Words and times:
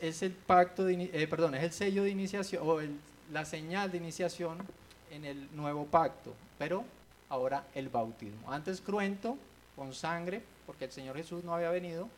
es, 0.00 0.22
el 0.22 0.32
pacto, 0.32 0.88
eh, 0.88 1.26
perdón, 1.28 1.54
es 1.54 1.62
el 1.62 1.72
sello 1.72 2.02
de 2.04 2.10
iniciación 2.10 2.62
o 2.66 2.80
la 3.32 3.44
señal 3.44 3.90
de 3.90 3.98
iniciación 3.98 4.58
en 5.10 5.24
el 5.24 5.48
nuevo 5.56 5.86
pacto, 5.86 6.34
pero 6.58 6.84
ahora 7.28 7.64
el 7.74 7.88
bautismo. 7.88 8.52
Antes 8.52 8.80
cruento, 8.80 9.36
con 9.74 9.92
sangre, 9.92 10.42
porque 10.66 10.86
el 10.86 10.92
Señor 10.92 11.16
Jesús 11.16 11.44
no 11.44 11.54
había 11.54 11.70
venido, 11.70 12.08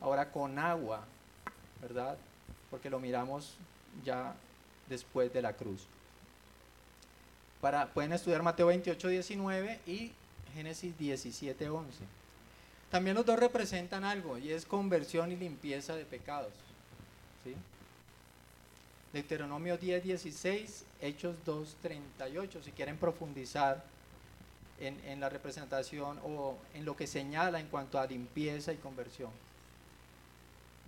ahora 0.00 0.30
con 0.30 0.58
agua, 0.58 1.04
¿verdad? 1.80 2.16
Porque 2.70 2.90
lo 2.90 3.00
miramos 3.00 3.56
ya 4.04 4.34
después 4.88 5.32
de 5.32 5.42
la 5.42 5.52
cruz. 5.54 5.86
Para, 7.60 7.86
pueden 7.86 8.12
estudiar 8.12 8.42
Mateo 8.42 8.66
28, 8.66 9.08
19 9.08 9.80
y 9.86 10.12
Génesis 10.54 10.96
17, 10.98 11.68
11. 11.68 12.04
También 12.90 13.16
los 13.16 13.26
dos 13.26 13.38
representan 13.38 14.04
algo 14.04 14.38
y 14.38 14.52
es 14.52 14.66
conversión 14.66 15.32
y 15.32 15.36
limpieza 15.36 15.96
de 15.96 16.04
pecados. 16.04 16.52
Deuteronomio 19.12 19.78
10, 19.78 20.02
16, 20.02 20.84
Hechos 21.00 21.36
2, 21.44 21.76
38. 21.82 22.62
Si 22.62 22.70
quieren 22.72 22.96
profundizar 22.96 23.84
en, 24.80 24.98
en 25.04 25.20
la 25.20 25.28
representación 25.28 26.18
o 26.24 26.56
en 26.74 26.84
lo 26.84 26.96
que 26.96 27.06
señala 27.06 27.60
en 27.60 27.68
cuanto 27.68 27.98
a 27.98 28.06
limpieza 28.06 28.72
y 28.72 28.76
conversión. 28.76 29.30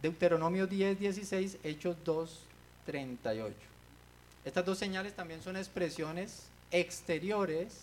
Deuteronomio 0.03 0.67
10, 0.67 0.99
16, 0.99 1.59
Hechos 1.63 1.97
2, 2.05 2.41
38. 2.87 3.55
Estas 4.45 4.65
dos 4.65 4.79
señales 4.79 5.15
también 5.15 5.43
son 5.43 5.57
expresiones 5.57 6.45
exteriores, 6.71 7.83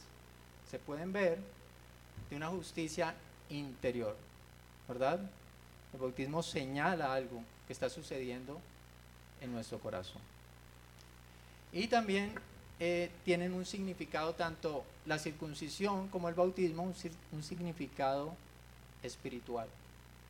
se 0.70 0.80
pueden 0.80 1.12
ver, 1.12 1.40
de 2.30 2.35
una 2.35 2.48
justicia 2.49 3.13
interior, 3.49 4.16
¿verdad? 4.88 5.20
El 5.94 6.00
bautismo 6.00 6.42
señala 6.42 7.14
algo 7.14 7.44
que 7.68 7.74
está 7.74 7.90
sucediendo 7.90 8.60
en 9.42 9.52
nuestro 9.54 9.80
corazón. 9.80 10.22
Y 11.72 11.88
también 11.88 12.34
eh, 12.80 13.10
tienen 13.24 13.54
un 13.54 13.66
significado, 13.66 14.34
tanto 14.34 14.84
la 15.05 15.20
circuncisión 15.20 16.08
como 16.10 16.30
el 16.30 16.35
bautismo, 16.35 16.84
un, 16.84 17.44
significado 17.44 18.35
espiritual. 19.02 19.68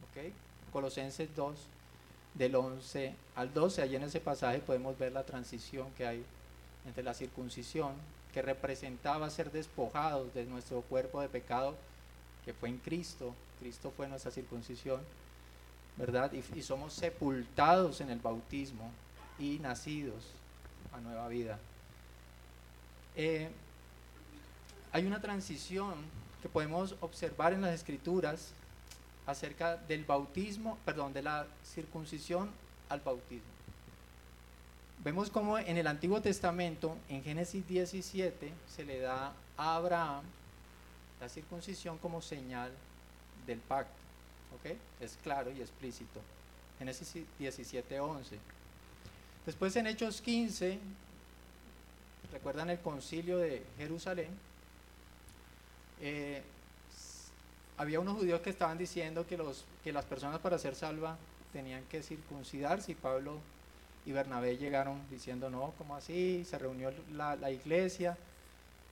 ¿ok? 0.10 0.32
Colosenses 0.72 1.34
2, 1.36 1.56
del 2.34 2.56
11 2.56 3.14
al 3.36 3.54
12, 3.54 3.82
allí 3.82 3.96
en 3.96 4.04
ese 4.04 4.20
pasaje 4.20 4.60
podemos 4.60 4.98
ver 4.98 5.12
la 5.12 5.24
transición 5.24 5.92
que 5.98 6.06
hay 6.06 6.24
entre 6.86 7.04
la 7.04 7.14
circuncisión, 7.14 7.94
que 8.34 8.42
representaba 8.42 9.30
ser 9.30 9.52
despojados 9.52 10.34
de 10.34 10.46
nuestro 10.46 10.82
cuerpo 10.82 11.22
de 11.22 11.30
pecado, 11.30 11.76
que 12.44 12.54
fue 12.54 12.70
en 12.70 12.78
Cristo, 12.80 13.34
Cristo 13.60 13.94
fue 13.96 14.08
nuestra 14.08 14.32
circuncisión, 14.32 15.00
¿verdad? 15.98 16.32
Y, 16.34 16.62
somos 16.62 16.94
sepultados 16.94 18.02
en 18.02 18.10
el 18.10 18.20
bautismo 18.20 18.92
y 19.40 19.60
nacidos 19.60 20.24
a 20.92 21.00
nueva 21.00 21.28
vida. 21.28 21.60
Eh, 23.16 23.50
hay 24.92 25.06
una 25.06 25.22
transición 25.22 25.94
que 26.42 26.50
podemos 26.50 26.96
observar 27.02 27.54
en 27.54 27.62
las 27.62 27.74
escrituras 27.74 28.52
acerca 29.26 29.78
del 29.78 30.04
bautismo, 30.04 30.78
perdón, 30.86 31.14
de 31.14 31.22
la 31.22 31.48
circuncisión 31.64 32.50
al 32.90 33.00
bautismo. 33.00 33.54
Vemos 35.04 35.30
como 35.30 35.58
en 35.58 35.78
el 35.78 35.88
Antiguo 35.88 36.22
Testamento, 36.22 36.98
en 37.10 37.24
Génesis 37.24 37.68
17, 37.68 38.54
se 38.68 38.86
le 38.86 39.00
da 39.00 39.34
a 39.58 39.76
Abraham 39.76 40.24
la 41.20 41.30
circuncisión 41.30 41.98
como 41.98 42.22
señal 42.22 42.72
del 43.46 43.60
pacto. 43.60 44.03
Es 45.00 45.18
claro 45.24 45.52
y 45.52 45.62
explícito. 45.62 46.20
Génesis 46.80 47.26
17, 47.40 48.00
11. 48.00 48.38
Después 49.46 49.76
en 49.76 49.88
Hechos 49.88 50.22
15, 50.22 50.80
recuerdan 52.32 52.70
el 52.70 52.80
concilio 52.80 53.38
de 53.38 53.64
Jerusalén, 53.78 54.30
eh, 56.02 56.42
había 57.78 58.00
unos 58.00 58.18
judíos 58.18 58.42
que 58.42 58.50
estaban 58.50 58.78
diciendo 58.78 59.26
que, 59.28 59.38
los, 59.38 59.66
que 59.84 59.92
las 59.92 60.06
personas 60.06 60.40
para 60.40 60.58
ser 60.58 60.76
salvas 60.76 61.18
tenían 61.52 61.84
que 61.86 62.02
circuncidarse 62.02 62.92
y 62.92 62.96
Pablo 62.96 63.40
y 64.06 64.12
Bernabé 64.12 64.58
llegaron 64.58 65.02
diciendo, 65.10 65.50
no, 65.50 65.74
¿cómo 65.78 65.96
así? 65.96 66.46
Se 66.46 66.58
reunió 66.58 66.94
la, 67.12 67.36
la 67.36 67.52
iglesia 67.52 68.18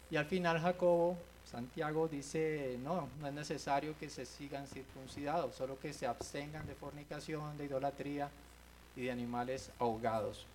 y 0.10 0.18
al 0.18 0.26
final 0.26 0.60
Jacobo, 0.60 1.18
Santiago 1.52 2.08
dice, 2.08 2.80
no, 2.82 3.10
no 3.20 3.28
es 3.28 3.34
necesario 3.34 3.98
que 4.00 4.10
se 4.10 4.26
sigan 4.26 4.68
circuncidados, 4.68 5.54
solo 5.56 5.78
que 5.80 5.92
se 5.92 6.08
abstengan 6.08 6.66
de 6.66 6.76
fornicación, 6.76 7.58
de 7.58 7.66
idolatría 7.66 8.30
y 8.96 9.02
de 9.02 9.12
animales 9.12 9.70
ahogados. 9.78 10.46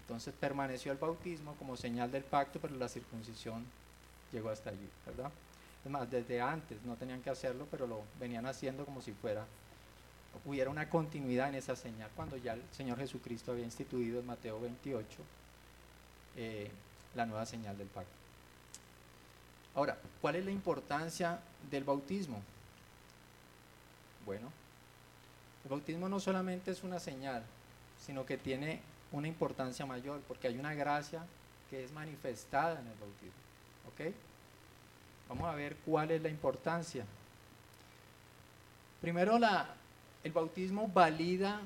Entonces 0.00 0.32
permaneció 0.40 0.90
el 0.90 0.96
bautismo 0.96 1.54
como 1.56 1.76
señal 1.76 2.10
del 2.10 2.24
pacto, 2.24 2.58
pero 2.60 2.74
la 2.76 2.88
circuncisión 2.88 3.66
llegó 4.32 4.48
hasta 4.48 4.70
allí, 4.70 4.88
¿verdad? 5.04 5.30
Es 5.84 5.90
más, 5.90 6.10
desde 6.10 6.40
antes 6.40 6.82
no 6.82 6.96
tenían 6.96 7.20
que 7.20 7.28
hacerlo, 7.28 7.66
pero 7.70 7.86
lo 7.86 8.02
venían 8.18 8.46
haciendo 8.46 8.86
como 8.86 9.02
si 9.02 9.12
fuera, 9.12 9.44
hubiera 10.46 10.70
una 10.70 10.88
continuidad 10.88 11.50
en 11.50 11.56
esa 11.56 11.76
señal, 11.76 12.10
cuando 12.16 12.38
ya 12.38 12.54
el 12.54 12.62
Señor 12.72 12.98
Jesucristo 12.98 13.52
había 13.52 13.64
instituido 13.64 14.20
en 14.20 14.26
Mateo 14.26 14.58
28 14.60 15.06
eh, 16.36 16.70
la 17.14 17.26
nueva 17.26 17.44
señal 17.44 17.76
del 17.76 17.88
pacto. 17.88 18.17
Ahora, 19.74 19.98
¿cuál 20.20 20.36
es 20.36 20.44
la 20.44 20.50
importancia 20.50 21.38
del 21.70 21.84
bautismo? 21.84 22.42
Bueno, 24.26 24.50
el 25.64 25.70
bautismo 25.70 26.08
no 26.08 26.20
solamente 26.20 26.70
es 26.70 26.82
una 26.82 26.98
señal, 26.98 27.42
sino 28.04 28.26
que 28.26 28.36
tiene 28.36 28.80
una 29.12 29.28
importancia 29.28 29.86
mayor, 29.86 30.20
porque 30.28 30.48
hay 30.48 30.58
una 30.58 30.74
gracia 30.74 31.24
que 31.70 31.84
es 31.84 31.92
manifestada 31.92 32.80
en 32.80 32.86
el 32.86 32.98
bautismo. 32.98 33.34
¿Ok? 33.88 34.14
Vamos 35.28 35.48
a 35.48 35.54
ver 35.54 35.76
cuál 35.84 36.10
es 36.10 36.22
la 36.22 36.28
importancia. 36.28 37.04
Primero, 39.00 39.38
el 40.24 40.32
bautismo 40.32 40.88
valida 40.88 41.60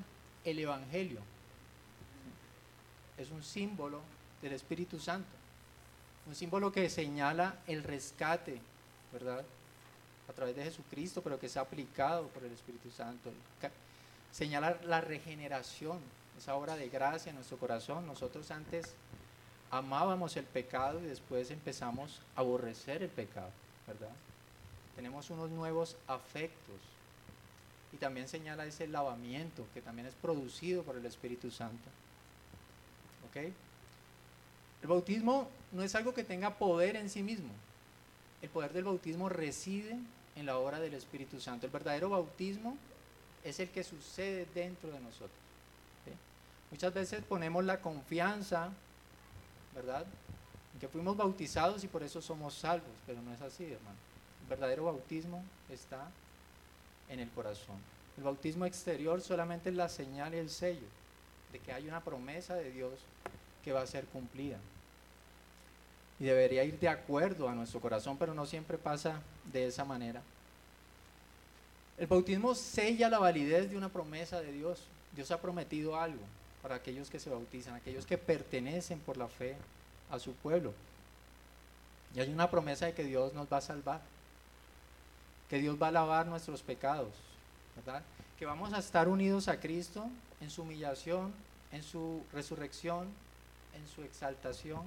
el 0.45 0.59
Evangelio. 0.59 1.21
Es 3.17 3.31
un 3.31 3.43
símbolo 3.43 4.01
del 4.41 4.53
Espíritu 4.53 4.99
Santo. 4.99 5.42
Un 6.27 6.35
símbolo 6.35 6.71
que 6.71 6.89
señala 6.89 7.57
el 7.67 7.83
rescate, 7.83 8.61
¿verdad? 9.13 9.45
A 10.29 10.33
través 10.33 10.55
de 10.57 10.65
Jesucristo, 10.65 11.21
pero 11.23 11.39
que 11.39 11.49
se 11.49 11.59
ha 11.59 11.63
aplicado 11.63 12.29
por 12.29 12.45
el 12.45 12.53
Espíritu 12.53 12.91
Santo. 12.91 13.31
Señala 14.31 14.79
la 14.85 15.01
regeneración, 15.01 15.99
esa 16.39 16.55
obra 16.55 16.77
de 16.77 16.89
gracia 16.89 17.31
en 17.31 17.37
nuestro 17.37 17.59
corazón. 17.59 18.07
Nosotros 18.07 18.51
antes 18.51 18.95
amábamos 19.71 20.37
el 20.37 20.45
pecado 20.45 21.01
y 21.01 21.05
después 21.05 21.51
empezamos 21.51 22.21
a 22.37 22.41
aborrecer 22.41 23.03
el 23.03 23.11
pecado, 23.11 23.51
¿verdad? 23.87 24.13
Tenemos 24.97 25.29
unos 25.31 25.51
nuevos 25.51 25.97
afectos. 26.07 26.77
Y 27.93 27.99
también 27.99 28.27
señala 28.27 28.65
ese 28.65 28.87
lavamiento 28.87 29.67
que 29.75 29.83
también 29.83 30.09
es 30.09 30.15
producido 30.15 30.83
por 30.83 30.97
el 30.97 31.05
Espíritu 31.05 31.51
Santo. 31.51 31.91
¿Ok? 33.29 33.53
El 34.83 34.89
bautismo 34.89 35.49
no 35.71 35.83
es 35.83 35.95
algo 35.95 36.13
que 36.13 36.25
tenga 36.25 36.59
poder 36.59 36.97
en 36.97 37.09
sí 37.09 37.23
mismo. 37.23 37.51
El 38.43 38.51
poder 38.51 38.73
del 38.73 38.85
bautismo 38.85 39.29
reside 39.29 39.97
en 40.35 40.47
la 40.47 40.59
obra 40.59 40.81
del 40.81 40.95
Espíritu 40.95 41.41
Santo. 41.41 41.67
El 41.67 41.73
verdadero 41.73 42.11
bautismo 42.11 42.77
es 43.45 43.61
el 43.61 43.71
que 43.71 43.85
sucede 43.85 44.47
dentro 44.55 44.91
de 44.91 45.01
nosotros. 45.01 45.31
Muchas 46.73 46.95
veces 46.95 47.23
ponemos 47.23 47.65
la 47.65 47.83
confianza, 47.83 48.71
¿verdad? 49.75 50.07
En 50.73 50.81
que 50.81 50.89
fuimos 50.89 51.17
bautizados 51.17 51.85
y 51.85 51.89
por 51.89 52.03
eso 52.03 52.23
somos 52.23 52.55
salvos, 52.55 52.89
pero 53.07 53.21
no 53.21 53.33
es 53.35 53.43
así, 53.43 53.65
hermano. 53.65 53.97
El 54.43 54.49
verdadero 54.49 54.85
bautismo 54.85 55.45
está 55.69 56.11
en 57.11 57.21
el 57.21 57.29
corazón. 57.31 57.77
El 58.17 58.25
bautismo 58.25 58.65
exterior 58.65 59.21
solamente 59.21 59.69
es 59.69 59.77
la 59.77 59.91
señal 59.91 60.35
y 60.35 60.39
el 60.39 60.49
sello 60.49 60.87
de 61.53 61.59
que 61.59 61.73
hay 61.73 61.87
una 61.87 62.03
promesa 62.03 62.55
de 62.55 62.71
Dios 62.71 63.01
que 63.63 63.73
va 63.73 63.83
a 63.83 63.87
ser 63.87 64.07
cumplida. 64.07 64.59
Y 66.23 66.27
debería 66.27 66.63
ir 66.63 66.79
de 66.79 66.89
acuerdo 66.89 67.49
a 67.49 67.53
nuestro 67.53 67.81
corazón, 67.81 68.17
pero 68.17 68.33
no 68.33 68.47
siempre 68.47 68.79
pasa 68.79 69.21
de 69.53 69.67
esa 69.67 69.85
manera. 69.85 70.23
El 71.99 72.07
bautismo 72.07 72.55
sella 72.55 73.09
la 73.09 73.19
validez 73.19 73.69
de 73.69 73.77
una 73.77 73.89
promesa 73.89 74.41
de 74.41 74.53
Dios. 74.53 74.85
Dios 75.17 75.33
ha 75.33 75.41
prometido 75.41 75.99
algo 75.99 76.23
para 76.63 76.77
aquellos 76.77 77.11
que 77.11 77.19
se 77.19 77.29
bautizan, 77.29 77.75
aquellos 77.75 78.07
que 78.07 78.19
pertenecen 78.19 79.01
por 79.01 79.17
la 79.17 79.27
fe 79.27 79.57
a 80.13 80.21
su 80.21 80.33
pueblo. 80.35 80.73
Y 82.15 82.21
hay 82.21 82.33
una 82.33 82.49
promesa 82.49 82.87
de 82.87 82.95
que 82.95 83.03
Dios 83.03 83.33
nos 83.35 83.53
va 83.53 83.57
a 83.57 83.61
salvar, 83.63 84.01
que 85.51 85.59
Dios 85.59 85.77
va 85.83 85.89
a 85.89 85.91
lavar 85.91 86.29
nuestros 86.29 86.63
pecados, 86.63 87.15
¿verdad? 87.75 88.01
Que 88.39 88.47
vamos 88.47 88.73
a 88.73 88.79
estar 88.79 89.09
unidos 89.09 89.49
a 89.49 89.59
Cristo 89.59 90.09
en 90.41 90.51
su 90.51 90.63
humillación, 90.63 91.35
en 91.73 91.83
su 91.83 92.23
resurrección, 92.33 93.09
en 93.75 93.89
su 93.89 94.05
exaltación, 94.05 94.83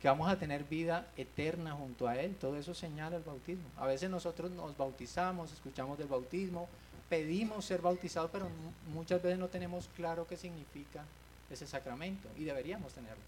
que 0.00 0.08
vamos 0.08 0.30
a 0.30 0.38
tener 0.38 0.64
vida 0.64 1.06
eterna 1.16 1.72
junto 1.72 2.08
a 2.08 2.16
Él. 2.16 2.34
Todo 2.36 2.56
eso 2.56 2.74
señala 2.74 3.16
el 3.16 3.22
bautismo. 3.22 3.68
A 3.76 3.86
veces 3.86 4.08
nosotros 4.08 4.50
nos 4.50 4.76
bautizamos, 4.76 5.52
escuchamos 5.52 5.98
del 5.98 6.08
bautismo, 6.08 6.68
pedimos 7.10 7.66
ser 7.66 7.82
bautizados, 7.82 8.30
pero 8.30 8.48
muchas 8.94 9.22
veces 9.22 9.38
no 9.38 9.48
tenemos 9.48 9.88
claro 9.96 10.26
qué 10.26 10.36
significa 10.36 11.04
ese 11.50 11.66
sacramento 11.66 12.28
y 12.38 12.44
deberíamos 12.44 12.92
tenerlo. 12.94 13.22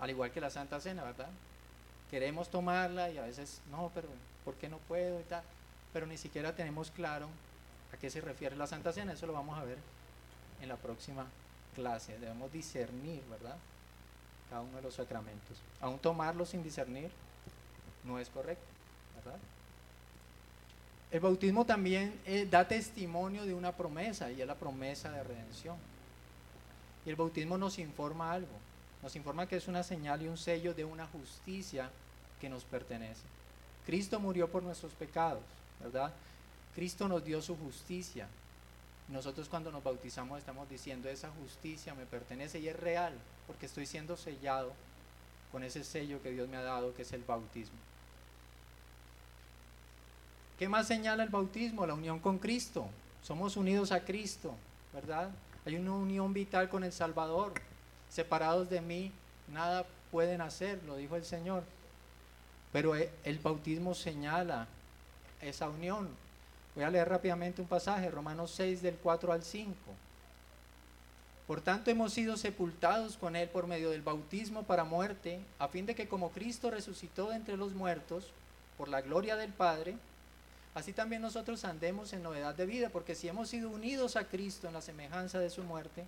Al 0.00 0.10
igual 0.10 0.32
que 0.32 0.40
la 0.40 0.50
Santa 0.50 0.80
Cena, 0.80 1.04
¿verdad? 1.04 1.28
Queremos 2.10 2.48
tomarla 2.48 3.10
y 3.10 3.18
a 3.18 3.22
veces, 3.22 3.60
no, 3.70 3.90
pero 3.94 4.08
¿por 4.44 4.54
qué 4.54 4.68
no 4.68 4.78
puedo 4.78 5.20
y 5.20 5.24
tal? 5.24 5.42
Pero 5.92 6.06
ni 6.06 6.16
siquiera 6.16 6.56
tenemos 6.56 6.90
claro 6.90 7.28
a 7.92 7.96
qué 7.96 8.10
se 8.10 8.20
refiere 8.20 8.56
la 8.56 8.66
Santa 8.66 8.92
Cena, 8.92 9.12
eso 9.12 9.26
lo 9.26 9.32
vamos 9.32 9.56
a 9.58 9.64
ver 9.64 9.78
en 10.60 10.68
la 10.68 10.76
próxima 10.76 11.26
clase. 11.74 12.18
Debemos 12.18 12.52
discernir, 12.52 13.22
¿verdad? 13.30 13.56
Cada 14.50 14.62
uno 14.62 14.76
de 14.76 14.82
los 14.82 14.94
sacramentos. 14.94 15.58
Aún 15.80 15.98
tomarlo 15.98 16.44
sin 16.44 16.62
discernir 16.62 17.10
no 18.04 18.18
es 18.18 18.28
correcto, 18.28 18.64
¿verdad? 19.16 19.38
El 21.10 21.20
bautismo 21.20 21.64
también 21.64 22.20
eh, 22.26 22.46
da 22.50 22.66
testimonio 22.66 23.46
de 23.46 23.54
una 23.54 23.72
promesa 23.72 24.30
y 24.30 24.40
es 24.40 24.46
la 24.46 24.56
promesa 24.56 25.10
de 25.10 25.22
redención. 25.22 25.76
Y 27.06 27.10
el 27.10 27.16
bautismo 27.16 27.56
nos 27.56 27.78
informa 27.78 28.32
algo, 28.32 28.52
nos 29.02 29.14
informa 29.14 29.46
que 29.46 29.56
es 29.56 29.68
una 29.68 29.82
señal 29.82 30.22
y 30.22 30.28
un 30.28 30.36
sello 30.36 30.74
de 30.74 30.84
una 30.84 31.06
justicia 31.06 31.90
que 32.40 32.48
nos 32.48 32.64
pertenece. 32.64 33.22
Cristo 33.86 34.18
murió 34.18 34.50
por 34.50 34.62
nuestros 34.62 34.92
pecados, 34.92 35.42
¿verdad? 35.80 36.12
Cristo 36.74 37.06
nos 37.06 37.24
dio 37.24 37.40
su 37.40 37.56
justicia. 37.56 38.26
Nosotros 39.08 39.48
cuando 39.48 39.70
nos 39.70 39.84
bautizamos 39.84 40.38
estamos 40.38 40.68
diciendo, 40.68 41.08
esa 41.08 41.30
justicia 41.30 41.94
me 41.94 42.06
pertenece 42.06 42.58
y 42.58 42.68
es 42.68 42.78
real, 42.78 43.12
porque 43.46 43.66
estoy 43.66 43.86
siendo 43.86 44.16
sellado 44.16 44.72
con 45.52 45.62
ese 45.62 45.84
sello 45.84 46.22
que 46.22 46.30
Dios 46.30 46.48
me 46.48 46.56
ha 46.56 46.62
dado, 46.62 46.94
que 46.94 47.02
es 47.02 47.12
el 47.12 47.22
bautismo. 47.22 47.78
¿Qué 50.58 50.68
más 50.68 50.86
señala 50.86 51.24
el 51.24 51.28
bautismo? 51.28 51.86
La 51.86 51.94
unión 51.94 52.20
con 52.20 52.38
Cristo. 52.38 52.86
Somos 53.22 53.56
unidos 53.56 53.92
a 53.92 54.04
Cristo, 54.04 54.54
¿verdad? 54.92 55.30
Hay 55.66 55.76
una 55.76 55.92
unión 55.92 56.32
vital 56.32 56.68
con 56.68 56.84
el 56.84 56.92
Salvador. 56.92 57.52
Separados 58.08 58.70
de 58.70 58.80
mí, 58.80 59.12
nada 59.52 59.86
pueden 60.10 60.40
hacer, 60.40 60.82
lo 60.84 60.96
dijo 60.96 61.16
el 61.16 61.24
Señor. 61.24 61.64
Pero 62.72 62.94
e, 62.96 63.10
el 63.24 63.38
bautismo 63.38 63.94
señala 63.94 64.68
esa 65.40 65.68
unión. 65.68 66.08
Voy 66.74 66.84
a 66.84 66.90
leer 66.90 67.08
rápidamente 67.08 67.62
un 67.62 67.68
pasaje, 67.68 68.10
Romanos 68.10 68.50
6 68.52 68.82
del 68.82 68.96
4 68.96 69.32
al 69.32 69.42
5. 69.42 69.74
Por 71.46 71.60
tanto 71.60 71.90
hemos 71.90 72.12
sido 72.12 72.36
sepultados 72.36 73.16
con 73.16 73.36
Él 73.36 73.48
por 73.48 73.66
medio 73.66 73.90
del 73.90 74.02
bautismo 74.02 74.62
para 74.62 74.84
muerte, 74.84 75.40
a 75.58 75.68
fin 75.68 75.86
de 75.86 75.94
que 75.94 76.08
como 76.08 76.30
Cristo 76.30 76.70
resucitó 76.70 77.28
de 77.28 77.36
entre 77.36 77.56
los 77.56 77.74
muertos, 77.74 78.32
por 78.78 78.88
la 78.88 79.02
gloria 79.02 79.36
del 79.36 79.52
Padre, 79.52 79.96
así 80.74 80.92
también 80.92 81.22
nosotros 81.22 81.64
andemos 81.64 82.12
en 82.12 82.22
novedad 82.22 82.54
de 82.54 82.66
vida, 82.66 82.88
porque 82.88 83.14
si 83.14 83.28
hemos 83.28 83.48
sido 83.50 83.70
unidos 83.70 84.16
a 84.16 84.24
Cristo 84.24 84.66
en 84.66 84.74
la 84.74 84.80
semejanza 84.80 85.38
de 85.38 85.50
su 85.50 85.62
muerte, 85.62 86.04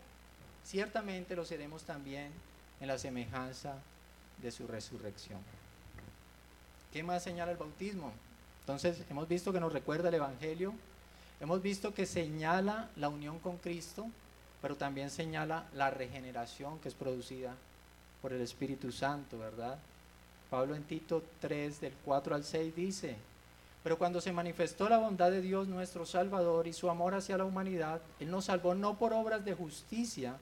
ciertamente 0.65 1.37
lo 1.37 1.45
seremos 1.45 1.85
también 1.85 2.33
en 2.81 2.89
la 2.89 2.99
semejanza 2.99 3.75
de 4.43 4.51
su 4.51 4.67
resurrección. 4.67 5.39
¿Qué 6.93 7.03
más 7.03 7.23
señala 7.23 7.53
el 7.53 7.59
bautismo? 7.59 8.13
Entonces, 8.67 9.01
hemos 9.09 9.29
visto 9.29 9.53
que 9.53 9.61
nos 9.61 9.73
recuerda 9.73 10.09
el 10.09 10.17
Evangelio, 10.17 10.75
hemos 11.39 11.63
visto 11.63 11.95
que 11.95 12.05
señala 12.05 12.91
la 12.97 13.09
unión 13.09 13.39
con 13.39 13.59
Cristo, 13.59 14.09
pero 14.61 14.75
también 14.75 15.09
señala 15.09 15.67
la 15.73 15.89
regeneración 15.91 16.81
que 16.81 16.89
es 16.89 16.95
producida 16.95 17.55
por 18.21 18.33
el 18.33 18.41
Espíritu 18.41 18.91
Santo, 18.91 19.39
¿verdad? 19.39 19.79
Pablo 20.51 20.75
en 20.75 20.83
Tito 20.83 21.23
3, 21.41 21.81
del 21.81 21.93
4 22.05 22.35
al 22.35 22.43
6 22.43 22.75
dice, 22.75 23.17
pero 23.85 23.99
cuando 23.99 24.21
se 24.21 24.33
manifestó 24.33 24.89
la 24.89 24.99
bondad 24.99 25.31
de 25.31 25.43
Dios 25.43 25.69
nuestro 25.69 26.05
Salvador 26.05 26.67
y 26.67 26.73
su 26.73 26.91
amor 26.91 27.15
hacia 27.15 27.39
la 27.39 27.45
humanidad, 27.45 28.01
Él 28.19 28.33
nos 28.33 28.47
salvó 28.47 28.75
no 28.75 28.99
por 28.99 29.13
obras 29.13 29.45
de 29.45 29.55
justicia 29.55 30.39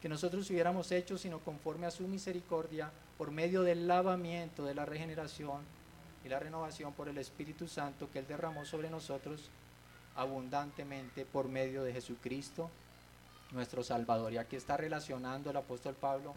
que 0.00 0.08
nosotros 0.08 0.48
hubiéramos 0.48 0.90
hecho, 0.90 1.18
sino 1.18 1.40
conforme 1.40 1.86
a 1.86 1.90
su 1.90 2.08
misericordia, 2.08 2.90
por 3.18 3.30
medio 3.30 3.60
del 3.62 3.86
lavamiento, 3.86 4.64
de 4.64 4.74
la 4.74 4.86
regeneración 4.86 5.79
y 6.24 6.28
la 6.28 6.38
renovación 6.38 6.92
por 6.92 7.08
el 7.08 7.18
Espíritu 7.18 7.68
Santo 7.68 8.08
que 8.12 8.18
Él 8.20 8.26
derramó 8.26 8.64
sobre 8.64 8.90
nosotros 8.90 9.48
abundantemente 10.16 11.24
por 11.24 11.48
medio 11.48 11.82
de 11.82 11.92
Jesucristo, 11.92 12.70
nuestro 13.52 13.82
Salvador. 13.82 14.32
Y 14.32 14.38
aquí 14.38 14.56
está 14.56 14.76
relacionando 14.76 15.50
el 15.50 15.56
apóstol 15.56 15.94
Pablo 15.94 16.34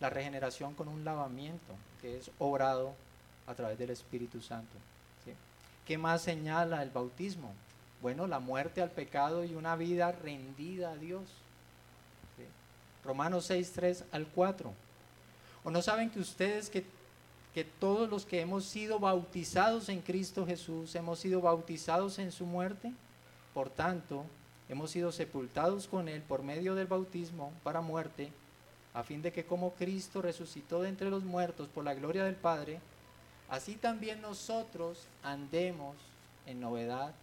la 0.00 0.10
regeneración 0.10 0.74
con 0.74 0.88
un 0.88 1.04
lavamiento 1.04 1.74
que 2.00 2.18
es 2.18 2.30
obrado 2.38 2.94
a 3.46 3.54
través 3.54 3.78
del 3.78 3.90
Espíritu 3.90 4.40
Santo. 4.40 4.76
¿Qué 5.86 5.98
más 5.98 6.22
señala 6.22 6.82
el 6.82 6.90
bautismo? 6.90 7.52
Bueno, 8.00 8.26
la 8.26 8.38
muerte 8.38 8.80
al 8.80 8.90
pecado 8.90 9.44
y 9.44 9.54
una 9.54 9.76
vida 9.76 10.12
rendida 10.12 10.92
a 10.92 10.96
Dios. 10.96 11.22
Romanos 13.04 13.46
6, 13.46 13.72
3 13.72 14.04
al 14.12 14.26
4. 14.26 14.72
¿O 15.62 15.70
no 15.70 15.82
saben 15.82 16.10
que 16.10 16.20
ustedes 16.20 16.70
que, 16.70 16.84
que 17.54 17.64
todos 17.64 18.10
los 18.10 18.26
que 18.26 18.40
hemos 18.40 18.64
sido 18.64 18.98
bautizados 18.98 19.88
en 19.88 20.00
Cristo 20.00 20.44
Jesús 20.44 20.94
hemos 20.96 21.20
sido 21.20 21.40
bautizados 21.40 22.18
en 22.18 22.32
su 22.32 22.44
muerte? 22.44 22.92
Por 23.54 23.70
tanto, 23.70 24.24
hemos 24.68 24.90
sido 24.90 25.12
sepultados 25.12 25.86
con 25.86 26.08
Él 26.08 26.20
por 26.22 26.42
medio 26.42 26.74
del 26.74 26.88
bautismo 26.88 27.52
para 27.62 27.80
muerte, 27.80 28.32
a 28.92 29.04
fin 29.04 29.22
de 29.22 29.32
que 29.32 29.44
como 29.44 29.72
Cristo 29.74 30.20
resucitó 30.20 30.82
de 30.82 30.88
entre 30.88 31.10
los 31.10 31.22
muertos 31.22 31.68
por 31.68 31.84
la 31.84 31.94
gloria 31.94 32.24
del 32.24 32.34
Padre, 32.34 32.80
así 33.48 33.76
también 33.76 34.20
nosotros 34.20 35.06
andemos 35.22 35.96
en 36.46 36.60
novedad 36.60 37.14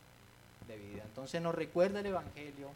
de 0.68 0.78
vida. 0.78 1.04
Entonces 1.04 1.42
nos 1.42 1.56
recuerda 1.56 2.00
el 2.00 2.06
Evangelio, 2.06 2.70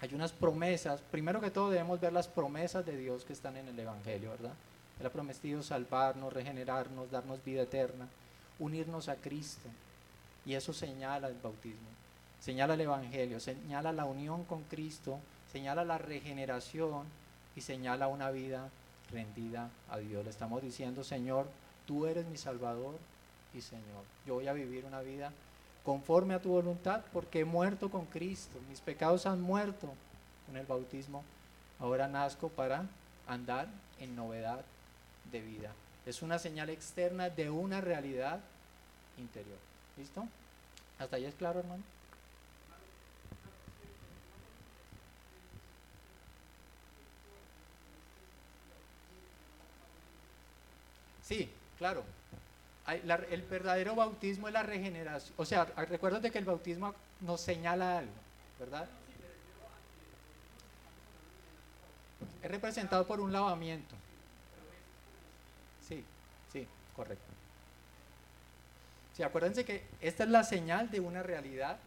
hay 0.00 0.14
unas 0.14 0.32
promesas, 0.32 1.02
primero 1.10 1.40
que 1.40 1.50
todo 1.50 1.70
debemos 1.70 2.00
ver 2.00 2.14
las 2.14 2.28
promesas 2.28 2.86
de 2.86 2.96
Dios 2.96 3.24
que 3.24 3.34
están 3.34 3.56
en 3.58 3.68
el 3.68 3.78
Evangelio, 3.78 4.30
¿verdad? 4.30 4.54
Él 5.00 5.06
ha 5.06 5.10
prometido 5.10 5.62
salvarnos, 5.62 6.32
regenerarnos, 6.32 7.10
darnos 7.10 7.42
vida 7.44 7.62
eterna, 7.62 8.08
unirnos 8.58 9.08
a 9.08 9.16
Cristo. 9.16 9.68
Y 10.44 10.54
eso 10.54 10.72
señala 10.72 11.28
el 11.28 11.34
bautismo, 11.34 11.88
señala 12.40 12.74
el 12.74 12.80
Evangelio, 12.80 13.38
señala 13.38 13.92
la 13.92 14.06
unión 14.06 14.44
con 14.44 14.62
Cristo, 14.64 15.18
señala 15.52 15.84
la 15.84 15.98
regeneración 15.98 17.04
y 17.54 17.60
señala 17.60 18.08
una 18.08 18.30
vida 18.30 18.70
rendida 19.10 19.70
a 19.90 19.98
Dios. 19.98 20.24
Le 20.24 20.30
estamos 20.30 20.62
diciendo, 20.62 21.04
Señor, 21.04 21.46
tú 21.86 22.06
eres 22.06 22.26
mi 22.26 22.36
Salvador 22.36 22.98
y 23.54 23.60
Señor. 23.60 24.04
Yo 24.26 24.34
voy 24.34 24.48
a 24.48 24.52
vivir 24.52 24.84
una 24.84 25.00
vida 25.00 25.32
conforme 25.84 26.34
a 26.34 26.42
tu 26.42 26.50
voluntad 26.50 27.02
porque 27.12 27.40
he 27.40 27.44
muerto 27.44 27.90
con 27.90 28.06
Cristo. 28.06 28.58
Mis 28.68 28.80
pecados 28.80 29.26
han 29.26 29.40
muerto 29.40 29.92
con 30.46 30.56
el 30.56 30.66
bautismo. 30.66 31.22
Ahora 31.78 32.08
nazco 32.08 32.48
para 32.48 32.86
andar 33.26 33.68
en 34.00 34.16
novedad 34.16 34.64
de 35.30 35.40
vida. 35.40 35.72
Es 36.06 36.22
una 36.22 36.38
señal 36.38 36.70
externa 36.70 37.28
de 37.30 37.50
una 37.50 37.80
realidad 37.80 38.40
interior. 39.18 39.58
¿Listo? 39.96 40.26
¿Hasta 40.98 41.16
ahí 41.16 41.24
es 41.24 41.34
claro, 41.34 41.60
hermano? 41.60 41.82
Sí, 51.22 51.50
Claro, 51.78 52.02
el 52.86 53.42
verdadero 53.42 53.94
bautismo 53.94 54.48
es 54.48 54.54
la 54.54 54.64
regeneración. 54.64 55.32
O 55.36 55.44
sea, 55.44 55.64
recuérdate 55.64 56.30
que 56.30 56.38
el 56.38 56.44
bautismo 56.44 56.92
nos 57.20 57.40
señala 57.40 57.98
algo, 57.98 58.12
¿verdad? 58.58 58.88
Es 62.42 62.50
representado 62.50 63.06
por 63.06 63.20
un 63.20 63.32
lavamiento. 63.32 63.94
Sí, 65.86 66.04
sí, 66.52 66.66
correcto. 66.98 67.32
Sí, 69.16 69.22
acuérdense 69.22 69.64
que 69.64 69.84
esta 70.00 70.24
es 70.24 70.30
la 70.30 70.42
señal 70.42 70.90
de 70.90 70.98
una 70.98 71.22
realidad 71.22 71.78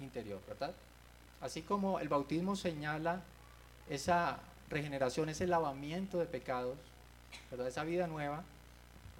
interior, 0.00 0.40
¿verdad? 0.48 0.72
Así 1.40 1.62
como 1.62 2.00
el 2.00 2.08
bautismo 2.08 2.56
señala 2.56 3.22
esa 3.88 4.40
regeneración, 4.70 5.28
ese 5.28 5.46
lavamiento 5.46 6.18
de 6.18 6.26
pecados, 6.26 6.76
¿verdad? 7.50 7.68
Esa 7.68 7.84
vida 7.84 8.08
nueva 8.08 8.42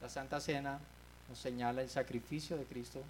la 0.00 0.08
Santa 0.08 0.40
Cena 0.40 0.80
nos 1.28 1.38
señala 1.38 1.82
el 1.82 1.88
sacrificio 1.88 2.56
de 2.56 2.64
Cristo 2.64 3.04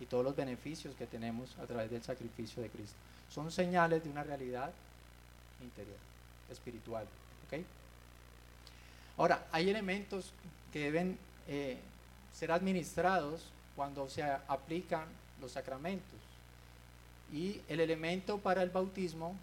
y 0.00 0.06
todos 0.06 0.24
los 0.24 0.34
beneficios 0.34 0.94
que 0.96 1.06
tenemos 1.06 1.54
a 1.58 1.66
través 1.66 1.90
del 1.90 2.02
sacrificio 2.02 2.62
de 2.62 2.70
Cristo. 2.70 2.96
Son 3.28 3.52
señales 3.52 4.02
de 4.02 4.08
una 4.08 4.24
realidad 4.24 4.72
interior, 5.62 5.98
espiritual. 6.50 7.06
Ahora, 9.18 9.46
hay 9.52 9.68
elementos 9.68 10.32
que 10.72 10.80
deben 10.80 11.18
eh, 11.48 11.78
ser 12.32 12.52
administrados 12.52 13.46
cuando 13.76 14.08
se 14.08 14.22
aplican 14.22 15.04
los 15.40 15.52
sacramentos. 15.52 16.18
Y 17.32 17.60
el 17.68 17.80
elemento 17.80 18.38
para 18.38 18.62
el 18.62 18.70
bautismo 18.70 19.34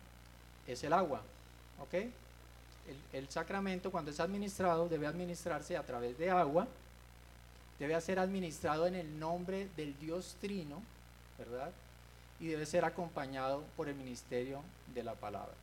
es 0.68 0.84
el 0.84 0.94
agua. 0.94 1.22
¿ok? 1.82 1.94
el 3.12 3.30
sacramento 3.30 3.92
cuando 3.92 4.12
es 4.12 4.20
administrado 4.22 4.88
debe 4.88 5.08
administrarse 5.08 5.76
a 5.76 5.84
través 5.84 6.18
de 6.18 6.30
agua 6.32 6.66
debe 7.80 8.00
ser 8.02 8.20
administrado 8.20 8.88
en 8.88 8.96
el 8.96 9.20
nombre 9.20 9.70
del 9.76 9.98
Dios 10.00 10.36
Trino, 10.42 10.82
¿verdad? 11.38 11.72
y 12.40 12.48
debe 12.48 12.66
ser 12.66 12.86
acompañado 12.86 13.64
por 13.76 13.90
el 13.90 13.96
ministerio 13.96 14.62
de 14.94 15.04
la 15.04 15.16
palabra. 15.16 15.54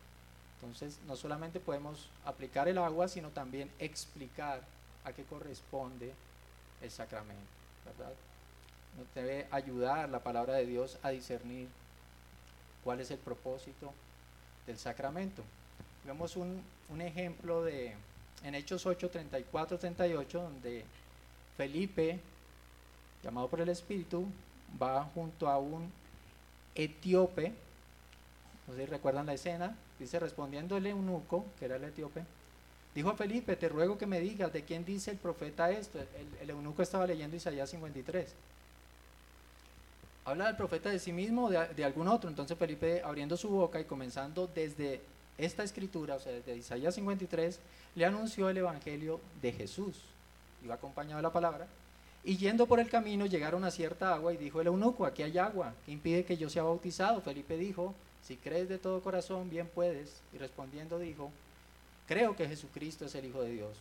Entonces, 0.61 0.99
no 1.07 1.15
solamente 1.17 1.61
podemos 1.61 2.09
aplicar 2.25 2.69
el 2.69 2.79
agua, 2.79 3.07
sino 3.09 3.29
también 3.31 3.71
explicar 3.79 4.61
a 5.05 5.13
qué 5.13 5.25
corresponde 5.25 6.13
el 6.83 6.91
sacramento, 6.91 7.43
¿verdad? 7.85 8.13
Nos 8.99 9.15
debe 9.15 9.47
ayudar 9.51 10.09
la 10.09 10.21
palabra 10.21 10.55
de 10.55 10.67
Dios 10.67 10.99
a 11.03 11.11
discernir 11.11 11.69
cuál 12.83 13.01
es 13.01 13.11
el 13.11 13.19
propósito 13.19 13.93
del 14.67 14.79
sacramento. 14.79 15.43
Vemos 16.05 16.37
un, 16.37 16.63
un 16.91 17.01
ejemplo 17.01 17.65
de, 17.65 17.95
en 18.45 18.55
Hechos 18.55 18.87
8, 18.87 19.11
34, 19.11 19.79
38, 19.79 20.43
donde 20.43 20.85
Felipe, 21.57 22.21
llamado 23.23 23.49
por 23.49 23.61
el 23.61 23.69
Espíritu, 23.69 24.27
va 24.81 25.05
junto 25.15 25.49
a 25.49 25.59
un 25.59 25.91
etíope, 26.75 27.53
no 28.67 28.75
sé 28.75 28.81
si 28.81 28.87
recuerdan 28.87 29.27
la 29.27 29.35
escena, 29.35 29.77
dice 29.99 30.19
respondiendo 30.19 30.77
el 30.77 30.87
eunuco, 30.87 31.45
que 31.59 31.67
era 31.67 31.77
el 31.77 31.85
etíope, 31.85 32.25
dijo 32.95 33.11
a 33.11 33.17
Felipe, 33.17 33.57
te 33.57 33.69
ruego 33.69 33.99
que 33.99 34.07
me 34.07 34.21
digas 34.21 34.53
de 34.53 34.63
quién 34.63 34.85
dice 34.85 35.11
el 35.11 35.17
profeta 35.17 35.71
esto. 35.71 35.99
El, 36.41 36.51
eunuco 36.51 36.83
estaba 36.83 37.07
leyendo 37.07 37.37
Isaías 37.37 37.71
53. 37.71 38.33
¿Habla 40.27 40.47
del 40.47 40.57
profeta 40.57 40.89
de 40.91 40.99
sí 40.99 41.13
mismo 41.13 41.47
o 41.47 41.51
de, 41.51 41.67
de, 41.75 41.85
algún 41.85 42.09
otro? 42.09 42.31
Entonces 42.31 42.57
Felipe, 42.57 43.03
abriendo 43.05 43.37
su 43.37 43.49
boca 43.49 43.81
y 43.81 43.85
comenzando 43.85 44.47
desde 44.47 45.01
esta 45.37 45.65
escritura, 45.65 46.15
o 46.15 46.21
sea, 46.21 46.33
desde 46.33 46.57
Isaías 46.57 46.95
53, 46.95 47.59
le 47.95 48.05
anunció 48.05 48.49
el 48.49 48.57
evangelio 48.57 49.21
de 49.43 49.53
Jesús. 49.53 50.01
Iba 50.65 50.77
acompañado 50.77 51.17
de 51.17 51.23
la 51.23 51.33
palabra. 51.33 51.67
Y 52.23 52.39
yendo 52.39 52.67
por 52.67 52.81
el 52.81 52.89
camino 52.89 53.27
llegaron 53.27 53.65
a 53.65 53.71
cierta 53.71 54.15
agua 54.15 54.33
y 54.33 54.39
dijo 54.39 54.61
el 54.61 54.69
eunuco, 54.69 55.05
aquí 55.05 55.23
hay 55.23 55.37
agua, 55.37 55.75
que 55.85 55.93
impide 55.93 56.25
que 56.25 56.39
yo 56.39 56.49
sea 56.49 56.63
bautizado? 56.63 57.21
Felipe 57.21 57.59
dijo, 57.59 57.95
si 58.23 58.37
crees 58.37 58.71
de 58.71 58.79
todo 58.79 59.03
corazón, 59.03 59.51
bien 59.51 59.69
puedes. 59.75 60.23
Y 60.33 60.39
respondiendo 60.39 60.99
dijo, 60.99 61.31
creo 62.07 62.37
que 62.37 62.49
Jesucristo 62.49 63.05
es 63.07 63.15
el 63.15 63.27
Hijo 63.27 63.43
de 63.43 63.53
Dios. 63.53 63.77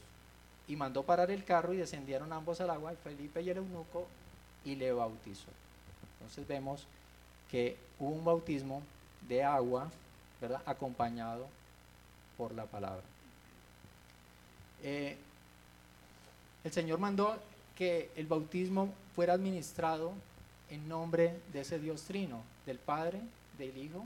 Y 0.68 0.76
mandó 0.76 1.04
parar 1.04 1.30
el 1.30 1.44
carro 1.44 1.74
y 1.74 1.78
descendieron 1.78 2.32
ambos 2.32 2.62
al 2.62 2.70
agua, 2.70 2.94
Felipe 3.04 3.42
y 3.42 3.50
el 3.50 3.58
eunuco, 3.58 4.08
y 4.64 4.76
le 4.76 4.94
bautizó. 4.94 5.50
Entonces 6.20 6.48
vemos 6.48 6.88
que 7.52 7.78
hubo 8.00 8.12
un 8.12 8.24
bautismo 8.24 8.82
de 9.28 9.44
agua, 9.44 9.92
¿verdad? 10.40 10.62
Acompañado 10.66 11.48
por 12.38 12.54
la 12.54 12.66
palabra. 12.66 13.04
Eh, 14.84 15.18
el 16.64 16.72
Señor 16.72 17.00
mandó 17.00 17.38
que 17.76 18.10
el 18.16 18.28
bautismo 18.28 18.94
fuera 19.16 19.34
administrado 19.34 20.14
en 20.70 20.88
nombre 20.88 21.40
de 21.52 21.62
ese 21.62 21.80
Dios 21.80 22.04
trino, 22.04 22.42
del 22.66 22.80
Padre, 22.80 23.20
del 23.58 23.78
Hijo 23.78 24.06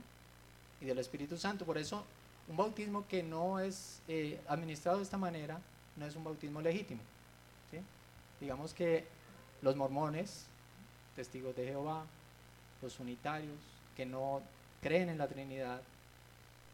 y 0.81 0.85
del 0.85 0.99
Espíritu 0.99 1.37
Santo. 1.37 1.65
Por 1.65 1.77
eso, 1.77 2.03
un 2.49 2.57
bautismo 2.57 3.05
que 3.07 3.23
no 3.23 3.59
es 3.59 4.01
eh, 4.07 4.39
administrado 4.47 4.97
de 4.97 5.03
esta 5.03 5.17
manera 5.17 5.59
no 5.95 6.05
es 6.05 6.15
un 6.15 6.23
bautismo 6.23 6.61
legítimo. 6.61 7.01
Digamos 8.39 8.71
que 8.73 9.07
los 9.63 9.75
mormones, 9.75 10.45
testigos 11.15 11.55
de 11.55 11.65
Jehová, 11.65 12.05
los 12.83 12.99
unitarios, 12.99 13.57
que 13.95 14.05
no 14.05 14.41
creen 14.79 15.09
en 15.09 15.17
la 15.17 15.27
Trinidad 15.27 15.81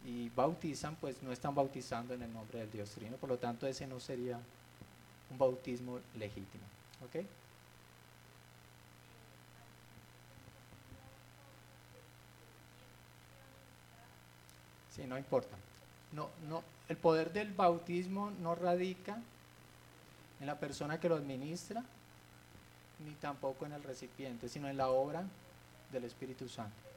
y 0.06 0.28
bautizan, 0.30 0.98
pues 0.98 1.24
no 1.24 1.32
están 1.32 1.56
bautizando 1.56 2.14
en 2.14 2.24
el 2.24 2.34
nombre 2.34 2.60
del 2.60 2.70
Dios 2.70 2.90
Trino. 2.92 3.16
Por 3.16 3.30
lo 3.30 3.38
tanto, 3.38 3.66
ese 3.66 3.88
no 3.88 4.02
sería 4.02 4.38
un 5.32 5.38
bautismo 5.38 6.00
legítimo. 6.16 6.66
¿Ok? 7.06 7.26
Sí, 14.96 15.04
no 15.08 15.18
importa. 15.18 15.56
No, 16.12 16.30
no, 16.48 16.64
el 16.88 16.98
poder 16.98 17.34
del 17.34 17.54
bautismo 17.54 18.32
no 18.42 18.56
radica 18.56 19.18
en 20.40 20.48
la 20.48 20.60
persona 20.60 21.00
que 21.00 21.10
lo 21.10 21.16
administra, 21.16 21.84
ni 23.06 23.14
tampoco 23.16 23.66
en 23.66 23.74
el 23.74 23.84
recipiente, 23.84 24.48
sino 24.48 24.70
en 24.70 24.78
la 24.78 24.90
obra 24.90 25.24
del 25.92 26.04
Espíritu 26.04 26.48
Santo. 26.48 26.94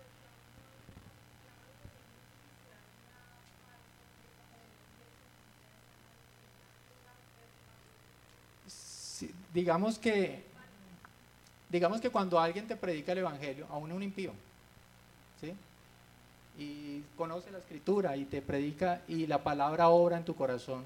digamos 9.57 9.99
que 9.99 10.43
digamos 11.71 12.03
que 12.03 12.11
cuando 12.11 12.39
alguien 12.39 12.67
te 12.69 12.77
predica 12.77 13.13
el 13.13 13.19
evangelio, 13.19 13.67
aún 13.71 13.91
un 13.91 14.03
impío, 14.03 14.33
¿sí? 15.41 15.55
Y 16.59 17.03
conoce 17.17 17.51
la 17.51 17.59
escritura 17.59 18.17
y 18.17 18.25
te 18.25 18.41
predica 18.41 19.03
y 19.09 19.27
la 19.27 19.43
palabra 19.43 19.89
obra 19.89 20.17
en 20.17 20.25
tu 20.25 20.35
corazón, 20.35 20.85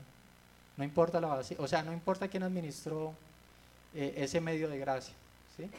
no 0.77 0.85
importa 0.85 1.21
la 1.21 1.29
base, 1.29 1.57
o 1.59 1.69
sea, 1.69 1.83
no 1.83 1.93
importa 1.93 2.29
quién 2.29 2.43
administró 2.43 3.15
eh, 3.95 4.15
ese 4.17 4.41
medio 4.41 4.69
de 4.69 4.79
gracia, 4.79 5.15
¿sí? 5.57 5.71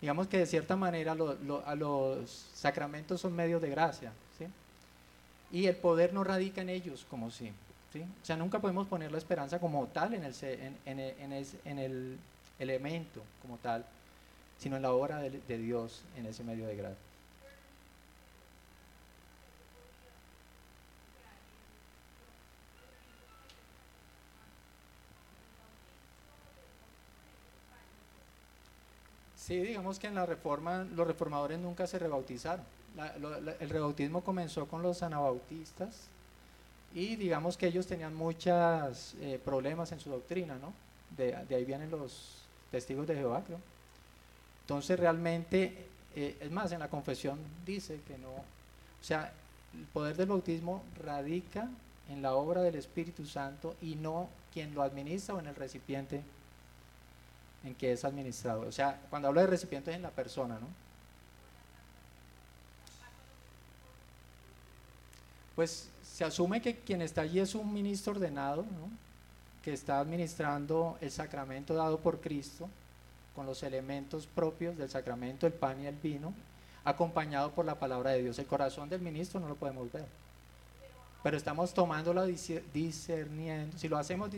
Digamos 0.00 0.28
que 0.28 0.38
de 0.38 0.46
cierta 0.46 0.76
manera 0.76 1.12
a 1.12 1.74
los 1.74 2.30
sacramentos 2.54 3.20
son 3.20 3.34
medios 3.34 3.60
de 3.60 3.70
gracia, 3.70 4.12
¿sí? 4.38 4.46
Y 5.52 5.66
el 5.66 5.76
poder 5.76 6.14
no 6.14 6.24
radica 6.24 6.62
en 6.62 6.70
ellos 6.70 7.06
como 7.10 7.30
si. 7.30 7.52
O 7.98 8.24
sea, 8.24 8.36
nunca 8.36 8.60
podemos 8.60 8.86
poner 8.86 9.10
la 9.10 9.18
esperanza 9.18 9.58
como 9.58 9.86
tal 9.88 10.14
en 10.14 10.22
el, 10.22 10.34
en, 10.86 11.78
el, 11.78 12.18
elemento 12.60 13.20
como 13.42 13.56
tal, 13.56 13.84
sino 14.58 14.76
en 14.76 14.82
la 14.82 14.92
obra 14.92 15.18
de, 15.18 15.58
Dios 15.58 16.02
en 16.16 16.26
ese 16.26 16.44
medio 16.44 16.66
de 16.66 16.76
gracia. 16.76 17.09
Sí, 29.50 29.58
digamos 29.58 29.98
que 29.98 30.06
en 30.06 30.14
la 30.14 30.24
reforma 30.26 30.86
los 30.94 31.04
reformadores 31.04 31.58
nunca 31.58 31.84
se 31.84 31.98
rebautizaron. 31.98 32.64
el 33.58 33.68
rebautismo 33.68 34.22
comenzó 34.22 34.68
con 34.68 34.80
los 34.80 35.02
anabautistas 35.02 36.06
y 36.94 37.16
digamos 37.16 37.56
que 37.56 37.66
ellos 37.66 37.84
tenían 37.84 38.14
muchos 38.14 39.16
eh, 39.20 39.40
problemas 39.44 39.90
en 39.90 39.98
su 39.98 40.08
doctrina, 40.08 40.54
¿no? 40.54 40.72
De, 41.16 41.34
ahí 41.34 41.64
vienen 41.64 41.90
los 41.90 42.44
testigos 42.70 43.08
de 43.08 43.16
Jehová, 43.16 43.42
creo. 43.44 43.58
Entonces 44.60 45.00
realmente, 45.00 45.84
eh, 46.14 46.36
es 46.40 46.50
más, 46.52 46.70
en 46.70 46.78
la 46.78 46.88
confesión 46.88 47.40
dice 47.66 47.98
que 48.06 48.18
no, 48.18 48.30
o 48.30 49.02
sea, 49.02 49.32
el 49.74 49.84
poder 49.86 50.16
del 50.16 50.28
bautismo 50.28 50.84
radica 51.02 51.68
en 52.08 52.22
la 52.22 52.34
obra 52.34 52.62
del 52.62 52.76
Espíritu 52.76 53.26
Santo 53.26 53.74
y 53.82 53.96
no 53.96 54.28
quien 54.52 54.76
lo 54.76 54.84
administra 54.84 55.34
o 55.34 55.40
en 55.40 55.48
el 55.48 55.56
recipiente 55.56 56.22
en 57.64 57.74
que 57.74 57.92
es 57.92 58.04
administrado. 58.04 58.62
O 58.62 58.72
sea, 58.72 59.00
cuando 59.10 59.28
hablo 59.28 59.40
de 59.40 59.46
recipiente 59.46 59.92
en 59.92 60.02
la 60.02 60.10
persona, 60.10 60.58
¿no? 60.58 60.66
Pues 65.54 65.88
se 66.02 66.24
asume 66.24 66.62
que 66.62 66.76
quien 66.76 67.02
está 67.02 67.22
allí 67.22 67.38
es 67.38 67.54
un 67.54 67.72
ministro 67.72 68.12
ordenado, 68.12 68.64
que 69.62 69.72
está 69.72 70.00
administrando 70.00 70.96
el 71.00 71.10
sacramento 71.10 71.74
dado 71.74 71.98
por 71.98 72.20
Cristo, 72.20 72.68
con 73.34 73.46
los 73.46 73.62
elementos 73.62 74.26
propios 74.26 74.76
del 74.76 74.88
sacramento, 74.88 75.46
el 75.46 75.52
pan 75.52 75.80
y 75.82 75.86
el 75.86 75.96
vino, 75.96 76.32
acompañado 76.84 77.50
por 77.50 77.64
la 77.64 77.74
palabra 77.78 78.12
de 78.12 78.22
Dios. 78.22 78.38
El 78.38 78.46
corazón 78.46 78.88
del 78.88 79.02
ministro 79.02 79.38
no 79.38 79.48
lo 79.48 79.54
podemos 79.54 79.92
ver, 79.92 80.06
pero 81.22 81.36
estamos 81.36 81.74
tomándolo 81.74 82.24
discerniendo. 82.26 83.76
Si 83.76 83.88
lo 83.88 83.98
hacemos 83.98 84.30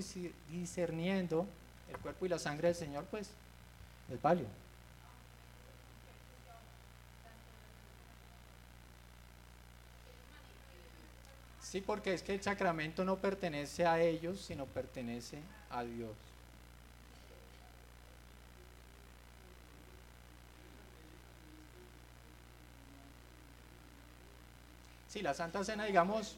discerniendo 0.50 1.46
el 1.92 1.98
cuerpo 1.98 2.26
y 2.26 2.28
la 2.28 2.38
sangre 2.38 2.68
del 2.68 2.76
Señor, 2.76 3.04
pues 3.10 3.30
es 4.10 4.20
válido. 4.20 4.48
Sí, 11.60 11.80
porque 11.80 12.12
es 12.12 12.22
que 12.22 12.34
el 12.34 12.42
sacramento 12.42 13.04
no 13.04 13.16
pertenece 13.16 13.86
a 13.86 13.98
ellos, 13.98 14.40
sino 14.40 14.66
pertenece 14.66 15.38
a 15.70 15.82
Dios. 15.82 16.10
Sí, 25.08 25.22
la 25.22 25.32
Santa 25.34 25.64
Cena, 25.64 25.84
digamos, 25.84 26.36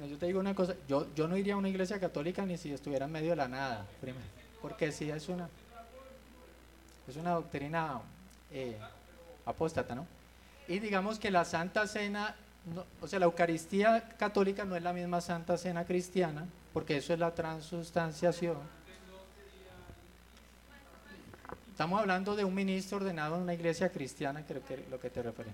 Bueno, 0.00 0.14
yo 0.14 0.18
te 0.18 0.24
digo 0.24 0.40
una 0.40 0.54
cosa, 0.54 0.74
yo, 0.88 1.06
yo 1.14 1.28
no 1.28 1.36
iría 1.36 1.52
a 1.52 1.56
una 1.58 1.68
iglesia 1.68 2.00
católica 2.00 2.46
ni 2.46 2.56
si 2.56 2.72
estuviera 2.72 3.04
en 3.04 3.12
medio 3.12 3.30
de 3.30 3.36
la 3.36 3.48
nada, 3.48 3.84
primero, 4.00 4.24
porque 4.62 4.92
si 4.92 5.10
es 5.10 5.28
una, 5.28 5.46
es 7.06 7.16
una 7.16 7.32
doctrina 7.32 8.00
eh, 8.50 8.78
apóstata, 9.44 9.94
¿no? 9.94 10.06
Y 10.68 10.78
digamos 10.78 11.18
que 11.18 11.30
la 11.30 11.44
Santa 11.44 11.86
Cena, 11.86 12.34
o 13.02 13.08
sea, 13.08 13.18
la 13.18 13.26
Eucaristía 13.26 14.08
católica 14.16 14.64
no 14.64 14.74
es 14.74 14.82
la 14.82 14.94
misma 14.94 15.20
Santa 15.20 15.58
Cena 15.58 15.84
cristiana, 15.84 16.46
porque 16.72 16.96
eso 16.96 17.12
es 17.12 17.18
la 17.18 17.34
transustanciación. 17.34 18.56
Estamos 21.72 22.00
hablando 22.00 22.36
de 22.36 22.44
un 22.46 22.54
ministro 22.54 22.96
ordenado 22.96 23.36
en 23.36 23.42
una 23.42 23.52
iglesia 23.52 23.90
cristiana, 23.90 24.42
creo 24.48 24.64
que 24.64 24.74
es 24.76 24.88
lo 24.88 24.98
que 24.98 25.10
te 25.10 25.22
refieres. 25.22 25.52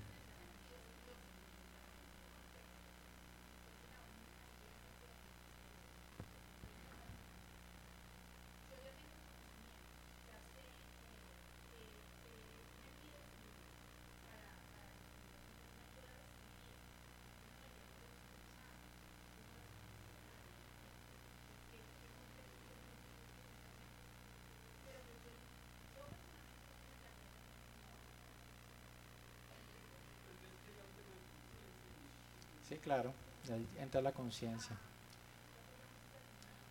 Sí, 32.69 32.76
claro, 32.87 33.13
ahí 33.53 33.67
entra 33.81 34.01
la 34.01 34.13
conciencia. 34.13 34.77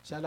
O 0.01 0.05
sea, 0.05 0.22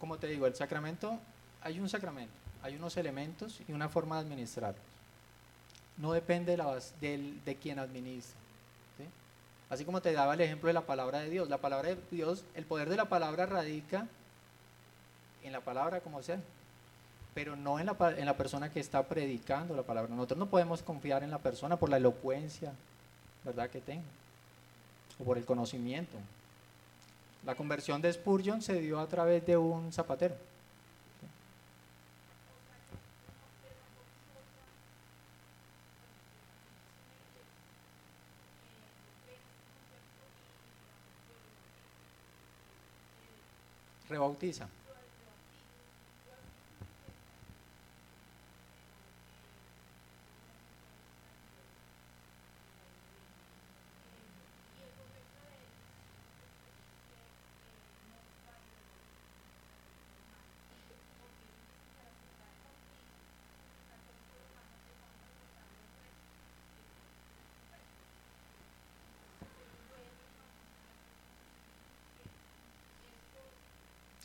como 0.00 0.18
te 0.18 0.26
digo, 0.26 0.46
el 0.48 0.54
sacramento, 0.56 1.16
hay 1.62 1.78
un 1.78 1.88
sacramento, 1.88 2.34
hay 2.60 2.74
unos 2.74 2.96
elementos 2.96 3.60
y 3.68 3.72
una 3.72 3.88
forma 3.88 4.16
de 4.16 4.22
administrarlos. 4.22 4.82
No 5.96 6.12
depende 6.12 6.52
de, 6.52 6.58
la, 6.58 6.78
quien 7.60 7.78
administra. 7.78 8.36
Así 9.70 9.84
como 9.84 10.00
te 10.00 10.12
daba 10.12 10.34
el 10.34 10.40
ejemplo 10.40 10.68
de 10.68 10.72
la 10.72 10.86
palabra 10.86 11.20
de 11.20 11.30
Dios. 11.30 11.48
La 11.48 11.58
palabra 11.58 11.90
de 11.90 11.98
Dios, 12.10 12.44
el 12.54 12.64
poder 12.64 12.88
de 12.88 12.96
la 12.96 13.08
palabra 13.08 13.46
radica 13.46 14.08
en 15.44 15.52
la 15.52 15.60
palabra 15.60 16.00
como 16.00 16.22
sea, 16.22 16.40
pero 17.34 17.54
no 17.54 17.78
en 17.78 17.86
la, 17.86 17.96
en 18.16 18.26
la 18.26 18.36
persona 18.36 18.72
que 18.72 18.80
está 18.80 19.06
predicando 19.06 19.76
la 19.76 19.82
palabra. 19.82 20.12
Nosotros 20.12 20.38
no 20.38 20.46
podemos 20.46 20.82
confiar 20.82 21.22
en 21.22 21.30
la 21.30 21.38
persona 21.38 21.76
por 21.76 21.90
la 21.90 21.98
elocuencia, 21.98 22.72
¿verdad? 23.44 23.68
Que 23.68 23.80
tenga 23.80 24.04
o 25.18 25.24
por 25.24 25.38
el 25.38 25.44
conocimiento. 25.44 26.16
La 27.44 27.54
conversión 27.54 28.02
de 28.02 28.12
Spurgeon 28.12 28.62
se 28.62 28.80
dio 28.80 28.98
a 28.98 29.06
través 29.06 29.44
de 29.46 29.56
un 29.56 29.92
zapatero. 29.92 30.34
Rebautiza. 44.08 44.68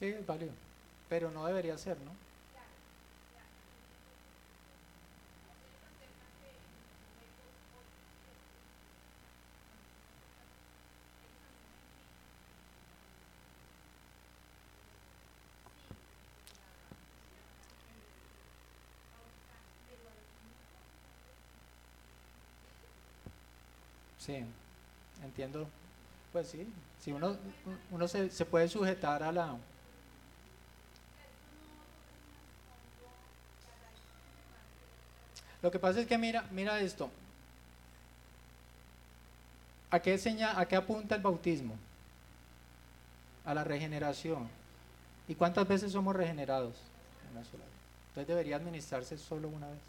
Sí, 0.03 0.09
es 0.09 0.25
válido, 0.27 0.51
pero 1.07 1.31
no 1.31 1.45
debería 1.45 1.77
ser, 1.77 1.97
¿no? 2.01 2.11
Sí, 24.17 24.43
entiendo. 25.23 25.65
Pues 26.33 26.49
sí, 26.49 26.67
si 26.99 27.13
uno, 27.13 27.37
uno 27.91 28.07
se, 28.09 28.29
se 28.29 28.43
puede 28.45 28.67
sujetar 28.67 29.23
a 29.23 29.31
la, 29.31 29.55
Lo 35.63 35.71
que 35.71 35.79
pasa 35.79 36.01
es 36.01 36.07
que 36.07 36.17
mira, 36.17 36.45
mira 36.51 36.79
esto. 36.81 37.09
¿A 39.89 39.99
qué, 40.01 40.19
¿A 40.55 40.65
qué 40.65 40.75
apunta 40.75 41.15
el 41.15 41.21
bautismo? 41.21 41.75
A 43.45 43.53
la 43.53 43.63
regeneración. 43.63 44.49
¿Y 45.27 45.35
cuántas 45.35 45.65
veces 45.65 45.93
somos 45.93 46.15
regenerados? 46.15 46.75
Entonces 48.09 48.27
debería 48.27 48.57
administrarse 48.57 49.17
solo 49.17 49.47
una 49.47 49.67
vez. 49.67 49.79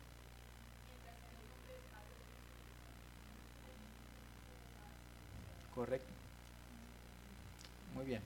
Correcto. 5.75 6.13
Muy 7.97 8.05
bien. 8.05 8.23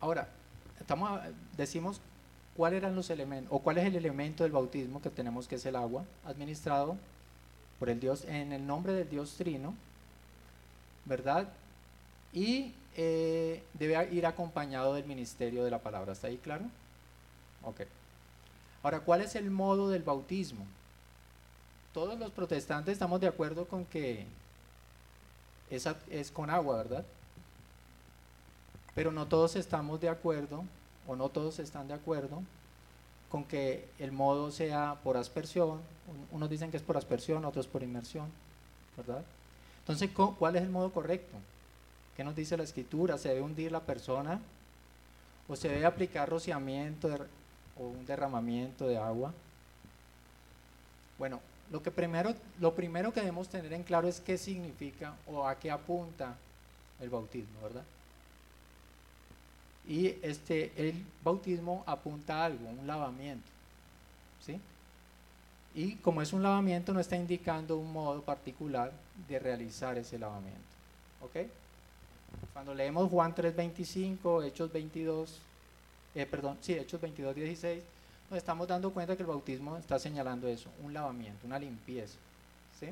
Ahora, 0.00 0.26
estamos, 0.80 1.20
decimos 1.56 2.00
¿Cuáles 2.56 2.78
eran 2.78 2.94
los 2.94 3.10
elementos, 3.10 3.52
o 3.52 3.58
cuál 3.58 3.78
es 3.78 3.86
el 3.86 3.96
elemento 3.96 4.44
del 4.44 4.52
bautismo 4.52 5.02
que 5.02 5.10
tenemos 5.10 5.48
que 5.48 5.56
es 5.56 5.66
el 5.66 5.74
agua, 5.74 6.04
administrado 6.24 6.96
por 7.78 7.90
el 7.90 7.98
Dios, 7.98 8.24
en 8.26 8.52
el 8.52 8.64
nombre 8.66 8.92
del 8.92 9.10
Dios 9.10 9.34
Trino, 9.36 9.74
¿verdad? 11.04 11.48
Y 12.32 12.72
eh, 12.96 13.62
debe 13.74 14.14
ir 14.14 14.26
acompañado 14.26 14.94
del 14.94 15.04
ministerio 15.04 15.64
de 15.64 15.70
la 15.70 15.80
palabra. 15.80 16.12
¿Está 16.12 16.28
ahí 16.28 16.36
claro? 16.38 16.64
Ok. 17.64 17.82
Ahora, 18.82 19.00
¿cuál 19.00 19.22
es 19.22 19.34
el 19.34 19.50
modo 19.50 19.88
del 19.88 20.02
bautismo? 20.02 20.64
Todos 21.92 22.18
los 22.18 22.30
protestantes 22.30 22.92
estamos 22.92 23.20
de 23.20 23.28
acuerdo 23.28 23.66
con 23.66 23.84
que 23.84 24.26
esa 25.70 25.96
es 26.10 26.30
con 26.30 26.50
agua, 26.50 26.76
¿verdad? 26.76 27.04
Pero 28.94 29.10
no 29.10 29.26
todos 29.26 29.56
estamos 29.56 30.00
de 30.00 30.08
acuerdo 30.08 30.64
o 31.06 31.16
no 31.16 31.28
todos 31.28 31.58
están 31.58 31.88
de 31.88 31.94
acuerdo 31.94 32.42
con 33.30 33.44
que 33.44 33.88
el 33.98 34.12
modo 34.12 34.52
sea 34.52 34.98
por 35.02 35.16
aspersión, 35.16 35.80
unos 36.30 36.48
dicen 36.48 36.70
que 36.70 36.76
es 36.76 36.84
por 36.84 36.96
aspersión, 36.96 37.44
otros 37.44 37.66
por 37.66 37.82
inmersión, 37.82 38.30
¿verdad? 38.96 39.24
Entonces, 39.80 40.10
¿cuál 40.38 40.56
es 40.56 40.62
el 40.62 40.70
modo 40.70 40.92
correcto? 40.92 41.36
¿Qué 42.16 42.22
nos 42.22 42.36
dice 42.36 42.56
la 42.56 42.62
escritura? 42.62 43.18
¿Se 43.18 43.30
debe 43.30 43.42
hundir 43.42 43.72
la 43.72 43.80
persona? 43.80 44.40
¿O 45.48 45.56
se 45.56 45.68
debe 45.68 45.84
aplicar 45.84 46.28
rociamiento 46.28 47.08
o 47.76 47.82
un 47.82 48.06
derramamiento 48.06 48.86
de 48.86 48.98
agua? 48.98 49.32
Bueno, 51.18 51.40
lo, 51.70 51.82
que 51.82 51.90
primero, 51.90 52.34
lo 52.60 52.74
primero 52.74 53.12
que 53.12 53.20
debemos 53.20 53.48
tener 53.48 53.72
en 53.72 53.82
claro 53.82 54.06
es 54.06 54.20
qué 54.20 54.38
significa 54.38 55.14
o 55.26 55.46
a 55.46 55.58
qué 55.58 55.70
apunta 55.70 56.36
el 57.00 57.10
bautismo, 57.10 57.60
¿verdad? 57.62 57.84
Y 59.86 60.16
este, 60.22 60.72
el 60.76 61.04
bautismo 61.22 61.84
apunta 61.86 62.42
a 62.42 62.44
algo, 62.46 62.68
un 62.68 62.86
lavamiento. 62.86 63.46
¿sí? 64.44 64.60
Y 65.74 65.96
como 65.96 66.22
es 66.22 66.32
un 66.32 66.42
lavamiento, 66.42 66.92
no 66.92 67.00
está 67.00 67.16
indicando 67.16 67.76
un 67.76 67.92
modo 67.92 68.22
particular 68.22 68.92
de 69.28 69.38
realizar 69.38 69.98
ese 69.98 70.18
lavamiento. 70.18 70.60
¿Ok? 71.20 71.48
Cuando 72.52 72.74
leemos 72.74 73.10
Juan 73.10 73.34
3.25, 73.34 74.44
Hechos 74.44 74.72
22, 74.72 75.38
eh, 76.14 76.26
perdón, 76.26 76.58
sí, 76.60 76.74
Hechos 76.74 77.00
22, 77.00 77.34
16, 77.34 77.82
nos 78.30 78.38
estamos 78.38 78.68
dando 78.68 78.92
cuenta 78.92 79.16
que 79.16 79.22
el 79.22 79.28
bautismo 79.28 79.76
está 79.76 79.98
señalando 79.98 80.48
eso, 80.48 80.70
un 80.82 80.92
lavamiento, 80.92 81.46
una 81.46 81.58
limpieza. 81.58 82.16
¿sí? 82.78 82.86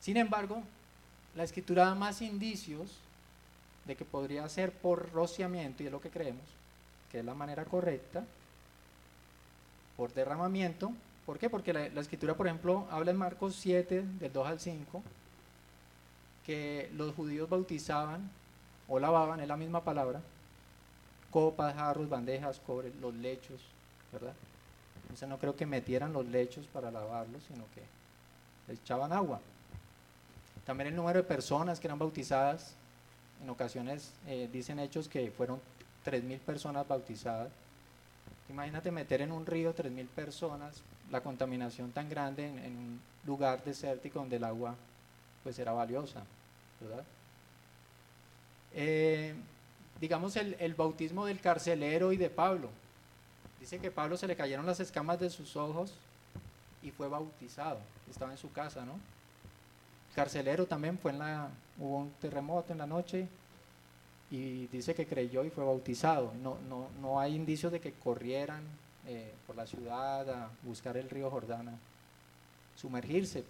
Sin 0.00 0.16
embargo, 0.16 0.62
la 1.34 1.44
escritura 1.44 1.84
da 1.86 1.94
más 1.94 2.22
indicios 2.22 2.98
de 3.84 3.96
que 3.96 4.04
podría 4.04 4.48
ser 4.48 4.72
por 4.72 5.12
rociamiento, 5.12 5.82
y 5.82 5.86
es 5.86 5.92
lo 5.92 6.00
que 6.00 6.10
creemos, 6.10 6.44
que 7.10 7.20
es 7.20 7.24
la 7.24 7.34
manera 7.34 7.64
correcta, 7.64 8.24
por 9.96 10.12
derramamiento. 10.12 10.92
¿Por 11.26 11.38
qué? 11.38 11.48
Porque 11.48 11.72
la, 11.72 12.00
escritura, 12.00 12.34
por 12.34 12.46
ejemplo, 12.46 12.86
habla 12.90 13.10
en 13.10 13.16
Marcos 13.16 13.56
7, 13.56 14.02
del 14.20 14.32
2 14.32 14.46
al 14.46 14.60
5, 14.60 15.02
que 16.44 16.90
los 16.94 17.14
judíos 17.14 17.48
bautizaban 17.48 18.30
o 18.88 18.98
lavaban, 18.98 19.40
es 19.40 19.48
la 19.48 19.56
misma 19.56 19.82
palabra, 19.82 20.20
copas, 21.30 21.74
jarros, 21.74 22.08
bandejas, 22.08 22.60
cobre, 22.66 22.92
los 23.00 23.14
lechos, 23.14 23.60
¿verdad? 24.12 24.34
Entonces 25.02 25.28
no 25.28 25.38
creo 25.38 25.56
que 25.56 25.64
metieran 25.64 26.12
los 26.12 26.26
lechos 26.26 26.66
para 26.66 26.90
lavarlos, 26.90 27.42
sino 27.48 27.64
que 27.74 28.72
echaban 28.72 29.12
agua. 29.12 29.40
También 30.66 30.88
el 30.88 30.96
número 30.96 31.20
de 31.20 31.28
personas 31.28 31.80
que 31.80 31.86
eran 31.86 31.98
bautizadas, 31.98 32.74
en 33.44 33.50
ocasiones 33.50 34.12
eh, 34.26 34.48
dicen 34.50 34.78
hechos 34.78 35.06
que 35.06 35.30
fueron 35.30 35.60
3.000 36.04 36.38
personas 36.40 36.88
bautizadas. 36.88 37.50
Imagínate 38.48 38.90
meter 38.90 39.20
en 39.20 39.32
un 39.32 39.46
río 39.46 39.74
3.000 39.74 40.08
personas, 40.08 40.82
la 41.10 41.20
contaminación 41.20 41.92
tan 41.92 42.08
grande 42.08 42.46
en, 42.46 42.76
un 42.76 43.00
lugar 43.26 43.62
desértico 43.62 44.18
donde 44.18 44.36
el 44.36 44.44
agua 44.44 44.74
pues 45.42 45.58
era 45.58 45.72
valiosa, 45.72 46.24
¿verdad? 46.80 47.04
Eh, 48.72 49.34
digamos 50.00 50.36
el, 50.36 50.56
el 50.58 50.74
bautismo 50.74 51.26
del 51.26 51.40
carcelero 51.40 52.12
y 52.12 52.16
de 52.16 52.30
Pablo. 52.30 52.70
Dice 53.60 53.78
que 53.78 53.90
Pablo 53.90 54.16
se 54.16 54.26
le 54.26 54.36
cayeron 54.36 54.66
las 54.66 54.80
escamas 54.80 55.20
de 55.20 55.30
sus 55.30 55.56
ojos 55.56 55.94
y 56.82 56.90
fue 56.90 57.08
bautizado. 57.08 57.78
Estaba 58.10 58.32
en 58.32 58.38
su 58.38 58.52
casa, 58.52 58.84
¿no? 58.84 58.98
Carcelero 60.14 60.66
también 60.66 60.98
fue 60.98 61.10
en 61.10 61.18
la, 61.18 61.48
hubo 61.78 61.98
un 61.98 62.10
terremoto 62.20 62.72
en 62.72 62.78
la 62.78 62.86
noche 62.86 63.28
y 64.30 64.66
dice 64.68 64.94
que 64.94 65.06
creyó 65.06 65.44
y 65.44 65.50
fue 65.50 65.64
bautizado. 65.64 66.32
No, 66.42 66.58
no, 66.68 66.88
no 67.00 67.20
hay 67.20 67.34
indicios 67.34 67.70
de 67.72 67.80
que 67.80 67.92
corrieran 67.92 68.62
eh, 69.06 69.32
por 69.46 69.56
la 69.56 69.66
ciudad 69.66 70.28
a 70.30 70.50
buscar 70.62 70.96
el 70.96 71.10
río 71.10 71.30
Jordana, 71.30 71.72
sumergirse. 72.76 73.44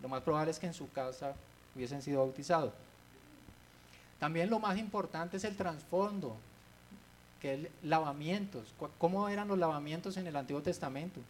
Lo 0.00 0.08
más 0.08 0.22
probable 0.22 0.50
es 0.50 0.58
que 0.58 0.66
en 0.66 0.74
su 0.74 0.90
casa 0.90 1.34
hubiesen 1.74 2.02
sido 2.02 2.20
bautizados. 2.20 2.72
También 4.18 4.50
lo 4.50 4.58
más 4.58 4.78
importante 4.78 5.36
es 5.36 5.44
el 5.44 5.56
trasfondo, 5.56 6.36
que 7.40 7.54
es 7.54 7.60
lavamientos. 7.82 8.72
¿Cómo 8.98 9.28
eran 9.28 9.48
los 9.48 9.58
lavamientos 9.58 10.16
en 10.16 10.26
el 10.26 10.36
Antiguo 10.36 10.62
Testamento? 10.62 11.20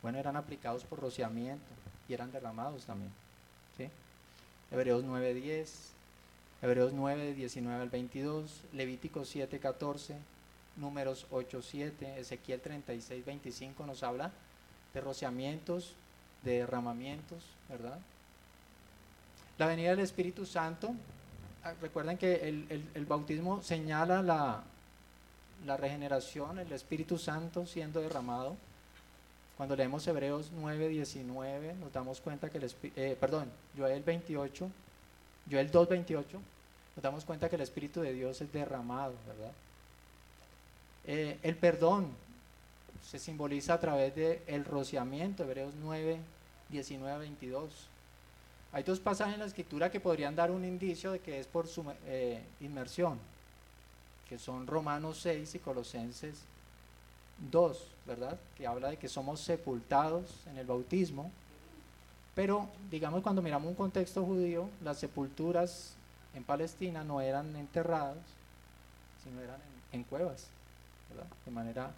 Bueno, 0.00 0.18
eran 0.18 0.36
aplicados 0.36 0.84
por 0.84 1.00
rociamiento 1.00 1.66
y 2.08 2.14
eran 2.14 2.32
derramados 2.32 2.84
también. 2.84 3.12
Hebreos 4.72 5.04
9.10, 5.04 5.68
Hebreos 6.62 6.92
9, 6.94 7.34
19 7.34 7.82
al 7.82 7.90
22, 7.90 8.62
Levítico 8.72 9.26
7, 9.26 9.58
14, 9.58 10.16
Números 10.76 11.26
8, 11.30 11.60
7, 11.60 12.20
Ezequiel 12.20 12.58
36, 12.58 13.26
25 13.26 13.84
nos 13.84 14.02
habla 14.02 14.30
de 14.94 15.00
rociamientos, 15.02 15.92
de 16.42 16.60
derramamientos, 16.60 17.44
¿verdad? 17.68 17.98
La 19.58 19.66
venida 19.66 19.90
del 19.90 20.00
Espíritu 20.00 20.46
Santo, 20.46 20.94
ah, 21.64 21.74
recuerden 21.82 22.16
que 22.16 22.48
el, 22.48 23.06
bautismo 23.06 23.62
señala 23.62 24.22
la, 24.22 24.62
la 25.66 25.76
regeneración, 25.76 26.58
el 26.58 26.72
Espíritu 26.72 27.18
Santo 27.18 27.66
siendo 27.66 28.00
derramado. 28.00 28.56
Cuando 29.62 29.76
leemos 29.76 30.04
Hebreos 30.08 30.50
9, 30.56 30.88
19, 30.88 31.74
nos 31.74 31.92
damos 31.92 32.20
cuenta 32.20 32.50
que 32.50 32.58
el 32.58 32.68
eh, 32.96 33.16
perdón, 33.20 33.48
Joel 33.78 34.02
28, 34.02 34.68
Joel 35.48 35.70
2, 35.70 35.88
28, 35.88 36.40
nos 36.96 37.00
damos 37.00 37.24
cuenta 37.24 37.48
que 37.48 37.54
el 37.54 37.62
Espíritu 37.62 38.00
de 38.00 38.12
Dios 38.12 38.40
es 38.40 38.52
derramado, 38.52 39.14
¿verdad? 39.24 39.52
Eh, 41.06 41.38
el 41.44 41.54
perdón 41.54 42.08
se 43.08 43.20
simboliza 43.20 43.74
a 43.74 43.78
través 43.78 44.16
del 44.16 44.40
el 44.48 44.64
rociamiento, 44.64 45.44
Hebreos 45.44 45.74
9, 45.80 46.18
19, 46.70 47.18
22. 47.20 47.70
Hay 48.72 48.82
dos 48.82 48.98
pasajes 48.98 49.34
en 49.34 49.40
la 49.40 49.46
escritura 49.46 49.92
que 49.92 50.00
podrían 50.00 50.34
dar 50.34 50.50
un 50.50 50.64
indicio 50.64 51.12
de 51.12 51.20
que 51.20 51.38
es 51.38 51.46
por 51.46 51.68
su 51.68 51.84
eh, 52.06 52.42
inmersión, 52.60 53.16
que 54.28 54.40
son 54.40 54.66
Romanos 54.66 55.20
6 55.20 55.54
y 55.54 55.58
Colosenses 55.60 56.46
2, 57.50 57.86
¿verdad? 58.06 58.38
Que 58.56 58.66
habla 58.66 58.90
de 58.90 58.96
que 58.96 59.08
somos 59.08 59.40
sepultados 59.40 60.24
en 60.46 60.58
el 60.58 60.66
bautismo. 60.66 61.30
Pero, 62.34 62.68
digamos, 62.90 63.22
cuando 63.22 63.42
miramos 63.42 63.68
un 63.68 63.74
contexto 63.74 64.24
judío, 64.24 64.68
las 64.82 64.98
sepulturas 64.98 65.94
en 66.34 66.44
Palestina 66.44 67.04
no 67.04 67.20
eran 67.20 67.54
enterradas, 67.56 68.16
sino 69.22 69.40
eran 69.40 69.60
en, 69.92 70.04
cuevas, 70.04 70.48
¿verdad? 71.10 71.26
De 71.44 71.50
manera 71.50 71.90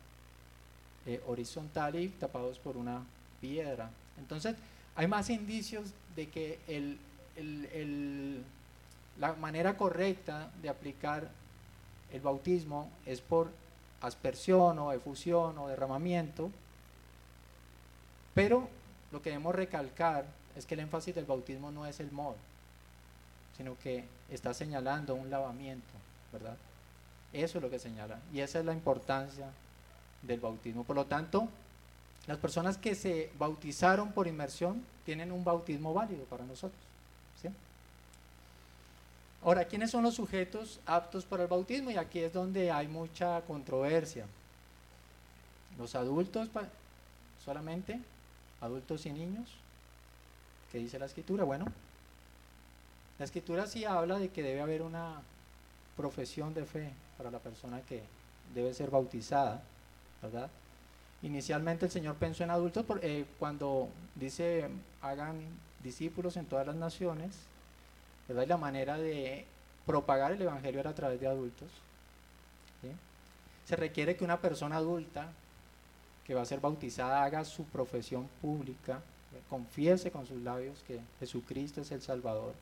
eh, 1.07 1.23
horizontal 1.27 1.95
y 1.97 2.09
tapados 2.09 2.59
por 2.59 2.77
una 2.77 3.03
piedra. 3.41 3.91
Entonces, 4.19 4.57
hay 4.97 5.07
más 5.07 5.31
indicios 5.31 5.91
de 6.17 6.29
que 6.29 6.59
el, 6.67 6.99
la 9.19 9.35
manera 9.35 9.77
correcta 9.77 10.51
de 10.63 10.69
aplicar 10.69 11.29
el 12.13 12.21
bautismo 12.21 12.91
es 13.07 13.21
por 13.21 13.51
aspersión 14.07 14.79
o 14.79 14.93
efusión 14.93 15.57
o 15.59 15.69
derramamiento, 15.69 16.51
pero 18.35 18.69
lo 19.13 19.23
que 19.23 19.31
debemos 19.31 19.55
recalcar 19.55 20.25
es 20.57 20.67
que 20.67 20.75
el 20.75 20.81
énfasis 20.81 21.15
del 21.15 21.25
bautismo 21.25 21.71
no 21.71 21.87
es 21.87 22.01
el 22.01 22.11
modo, 22.11 22.37
sino 23.57 23.77
que 23.79 24.05
está 24.31 24.55
señalando 24.55 25.15
un 25.15 25.31
lavamiento, 25.31 25.93
¿verdad? 26.33 26.57
Eso 27.33 27.59
es 27.59 27.63
lo 27.63 27.71
que 27.71 27.79
señala. 27.79 28.19
Y 28.33 28.41
esa 28.41 28.61
es 28.61 28.65
la 28.65 28.73
importancia 28.73 29.47
del 30.23 30.41
bautismo. 30.41 30.85
Por 30.85 30.97
lo 30.97 31.07
tanto, 31.07 31.49
las 32.27 32.39
personas 32.39 32.79
que 32.79 32.95
se 32.95 33.31
bautizaron 33.39 34.13
por 34.13 34.27
inmersión 34.27 34.85
tienen 35.05 35.33
un 35.33 35.45
bautismo 35.45 35.93
válido 35.93 36.25
para 36.25 36.45
nosotros. 36.45 36.84
Ahora, 39.45 39.67
¿quiénes 39.67 39.91
son 39.91 40.03
los 40.03 40.15
sujetos 40.15 40.81
aptos 40.87 41.27
para 41.27 41.43
el 41.43 41.51
bautismo? 41.51 41.91
Y 41.91 41.99
aquí 41.99 42.21
es 42.21 42.33
donde 42.33 42.71
hay 42.71 42.89
mucha 42.89 43.43
controversia. 43.43 44.25
Los 45.79 45.95
adultos 45.95 46.49
solamente, 47.45 48.01
adultos 48.63 49.05
y 49.05 49.13
niños. 49.13 49.51
¿Qué 50.73 50.79
dice 50.79 50.99
la 50.99 51.05
escritura? 51.05 51.45
Bueno, 51.45 51.67
la 53.19 53.27
escritura 53.27 53.67
sí 53.67 53.85
habla 53.85 54.19
de 54.19 54.31
que 54.31 54.43
debe 54.43 54.63
haber 54.63 54.81
una 54.81 55.21
profesión 55.95 56.55
de 56.55 56.65
fe 56.65 56.91
para 57.19 57.31
la 57.31 57.39
persona 57.39 57.83
que 57.83 58.03
debe 58.55 58.73
ser 58.73 58.91
bautizada, 58.91 59.63
¿verdad? 60.23 60.49
Inicialmente 61.23 61.85
el 61.85 61.93
Señor 61.93 62.17
pensó 62.17 62.45
en 62.45 62.51
adultos 62.51 62.87
eh, 63.03 63.27
cuando 63.39 63.89
dice 64.15 64.71
hagan 65.03 65.43
discípulos 65.83 66.37
en 66.39 66.47
todas 66.47 66.67
las 66.67 66.77
naciones, 66.77 67.31
¿verdad? 68.29 68.47
La 68.47 68.57
manera 68.57 68.99
de 68.99 69.45
propagar 69.87 70.33
el 70.33 70.43
Evangelio 70.43 70.81
era 70.81 70.91
a 70.91 70.95
través 70.95 71.21
de 71.21 71.27
adultos. 71.27 71.69
Se 73.67 73.77
requiere 73.77 74.17
que 74.17 74.25
una 74.25 74.41
persona 74.41 74.77
adulta 74.77 75.33
que 76.27 76.35
va 76.35 76.43
a 76.43 76.47
ser 76.47 76.61
bautizada 76.61 77.23
haga 77.23 77.45
su 77.45 77.65
profesión 77.65 78.29
pública, 78.43 79.01
confiese 79.49 80.11
con 80.11 80.27
sus 80.27 80.41
labios 80.43 80.83
que 80.87 81.01
Jesucristo 81.21 81.81
es 81.81 81.91
el 81.91 82.03
Salvador, 82.03 82.55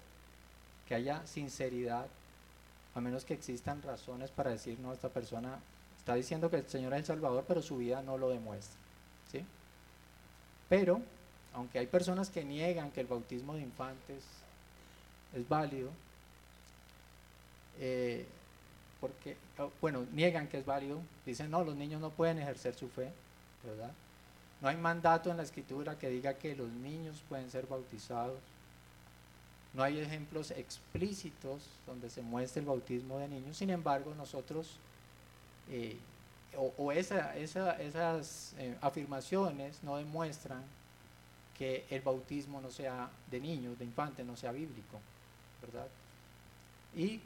que 0.88 0.94
haya 0.94 1.26
sinceridad, 1.26 2.06
a 2.94 3.00
menos 3.00 3.24
que 3.24 3.34
existan 3.34 3.82
razones 3.82 4.30
para 4.30 4.50
decir, 4.50 4.78
no, 4.78 4.92
esta 4.92 5.08
persona 5.08 5.58
está 5.98 6.14
diciendo 6.14 6.50
que 6.50 6.56
el 6.56 6.68
Señor 6.68 6.92
es 6.94 7.00
el 7.00 7.06
Salvador, 7.06 7.44
pero 7.46 7.62
su 7.62 7.78
vida 7.78 8.02
no 8.02 8.18
lo 8.18 8.28
demuestra. 8.28 8.78
Pero, 10.68 11.02
aunque 11.52 11.78
hay 11.78 11.86
personas 11.86 12.30
que 12.30 12.44
niegan 12.44 12.90
que 12.90 13.02
el 13.02 13.06
bautismo 13.06 13.54
de 13.54 13.60
infantes 13.60 14.24
es 15.34 15.48
válido, 15.48 15.90
eh, 17.80 18.26
porque, 19.00 19.36
oh, 19.58 19.70
bueno, 19.80 20.06
niegan 20.12 20.48
que 20.48 20.58
es 20.58 20.66
válido, 20.66 21.00
dicen, 21.26 21.50
no, 21.50 21.64
los 21.64 21.74
niños 21.74 22.00
no 22.00 22.10
pueden 22.10 22.38
ejercer 22.38 22.74
su 22.74 22.88
fe, 22.88 23.10
¿verdad? 23.64 23.90
No 24.60 24.68
hay 24.68 24.76
mandato 24.76 25.30
en 25.30 25.36
la 25.36 25.42
escritura 25.42 25.98
que 25.98 26.08
diga 26.08 26.34
que 26.34 26.54
los 26.54 26.70
niños 26.70 27.20
pueden 27.28 27.50
ser 27.50 27.66
bautizados. 27.66 28.38
No 29.74 29.82
hay 29.82 29.98
ejemplos 29.98 30.52
explícitos 30.52 31.66
donde 31.84 32.10
se 32.10 32.22
muestre 32.22 32.60
el 32.60 32.66
bautismo 32.66 33.18
de 33.18 33.26
niños. 33.26 33.56
Sin 33.56 33.70
embargo, 33.70 34.14
nosotros, 34.14 34.76
eh, 35.68 35.96
o, 36.76 36.92
esa, 36.92 37.36
esas 37.36 38.54
eh, 38.58 38.76
afirmaciones 38.80 39.82
no 39.82 39.96
demuestran 39.96 40.62
que 41.58 41.84
el 41.90 42.02
bautismo 42.02 42.60
no 42.60 42.70
sea 42.70 43.10
de 43.30 43.40
niños, 43.40 43.78
de 43.78 43.84
infantes, 43.84 44.24
no 44.24 44.36
sea 44.36 44.52
bíblico. 44.52 45.00
¿Verdad? 45.62 45.86
Y 46.94 47.20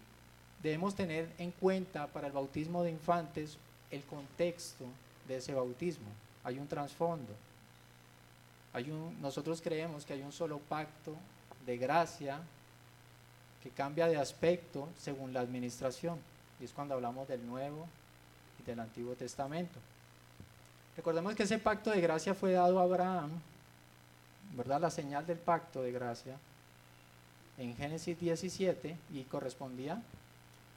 debemos 0.63 0.95
tener 0.95 1.29
en 1.39 1.51
cuenta 1.51 2.07
para 2.07 2.29
el 2.29 2.33
bautismo 2.33 2.83
de 2.83 2.91
infantes 2.91 3.59
el 3.91 4.05
contexto 4.05 4.85
de 5.27 5.39
ese 5.39 5.55
bautismo. 5.55 6.07
Hay 6.45 6.59
un 6.59 6.69
trasfondo. 6.69 7.33
Nosotros 9.21 9.61
creemos 9.63 10.05
que 10.05 10.13
hay 10.13 10.23
un 10.23 10.33
solo 10.33 10.59
pacto 10.59 11.15
de 11.65 11.79
gracia 11.79 12.41
que 13.63 13.71
cambia 13.71 14.07
de 14.07 14.19
aspecto 14.19 14.89
según 14.99 15.33
la 15.33 15.41
administración. 15.41 16.19
Y 16.61 16.65
es 16.65 16.73
cuando 16.73 16.95
hablamos 16.95 17.27
del 17.27 17.45
Nuevo 17.47 17.87
y 18.61 18.63
del 18.65 18.81
Antiguo 18.81 19.15
Testamento. 19.15 19.79
Recordemos 20.97 21.35
que 21.35 21.43
ese 21.43 21.59
pacto 21.59 21.91
de 21.91 22.01
gracia 22.01 22.35
fue 22.35 22.53
dado 22.53 22.79
a 22.79 22.83
Abraham, 22.83 23.31
¿verdad? 24.53 24.81
La 24.81 24.91
señal 24.91 25.27
del 25.27 25.39
pacto 25.39 25.83
de 25.83 25.93
gracia 25.93 26.37
en 27.59 27.77
Génesis 27.77 28.19
17 28.19 28.97
y 29.13 29.23
correspondía 29.25 30.03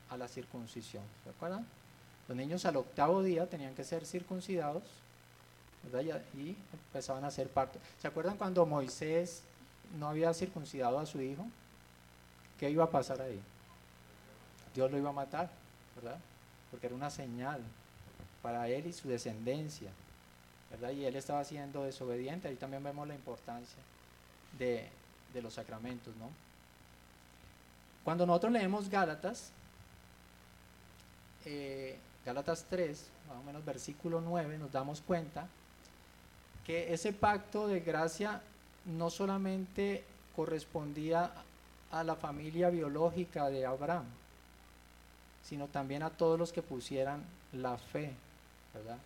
a 0.09 0.17
la 0.17 0.27
circuncisión. 0.27 1.03
¿Se 1.23 1.29
acuerdan? 1.29 1.65
Los 2.27 2.37
niños 2.37 2.65
al 2.65 2.77
octavo 2.77 3.21
día 3.21 3.47
tenían 3.47 3.75
que 3.75 3.83
ser 3.83 4.05
circuncidados. 4.05 4.83
Y, 6.35 6.55
empezaban 6.73 7.23
a 7.23 7.27
hacer 7.27 7.47
parto. 7.49 7.79
¿Se 8.01 8.07
acuerdan 8.07 8.37
cuando 8.37 8.65
Moisés 8.65 9.43
no 9.97 10.09
había 10.09 10.33
circuncidado 10.33 10.99
a 10.99 11.05
su 11.05 11.21
hijo? 11.21 11.45
¿Qué 12.59 12.69
iba 12.69 12.83
a 12.83 12.89
pasar 12.89 13.21
ahí? 13.21 13.39
Dios 14.75 14.91
lo 14.91 14.97
iba 14.97 15.09
a 15.09 15.13
matar, 15.13 15.49
¿verdad? 15.95 16.19
Porque 16.69 16.87
era 16.87 16.95
una 16.95 17.09
señal 17.09 17.61
para 18.41 18.67
él 18.67 18.87
y 18.87 18.93
su 18.93 19.07
descendencia, 19.07 19.89
¿verdad? 20.69 20.91
Y 20.91 21.05
él 21.05 21.15
estaba 21.15 21.43
siendo 21.45 21.83
desobediente. 21.83 22.49
Ahí 22.49 22.55
también 22.55 22.83
vemos 22.83 23.07
la 23.07 23.15
importancia 23.15 23.79
de 24.57 24.89
los 25.41 25.53
sacramentos, 25.53 26.13
¿no? 26.17 26.29
Cuando 28.09 28.25
nosotros 28.25 28.53
leemos 28.53 28.89
Gálatas, 28.89 29.51
eh, 31.45 31.95
Gálatas 32.25 32.65
3, 32.67 33.07
más 33.27 33.37
o 33.37 33.43
menos 33.43 33.63
versículo 33.63 34.19
9, 34.19 34.57
nos 34.57 34.71
damos 34.71 34.99
cuenta 35.01 35.47
que 36.65 36.91
ese 36.91 37.13
pacto 37.13 37.67
de 37.67 37.81
gracia 37.81 38.41
no 38.85 39.11
solamente 39.11 40.03
correspondía 40.35 41.31
a 41.91 42.03
la 42.03 42.15
familia 42.15 42.71
biológica 42.71 43.47
de 43.51 43.67
Abraham, 43.67 44.05
sino 45.43 45.67
también 45.67 46.01
a 46.01 46.09
todos 46.09 46.39
los 46.39 46.51
que 46.51 46.63
pusieran 46.63 47.23
la 47.53 47.77
fe, 47.77 48.11
¿verdad? 48.73 48.97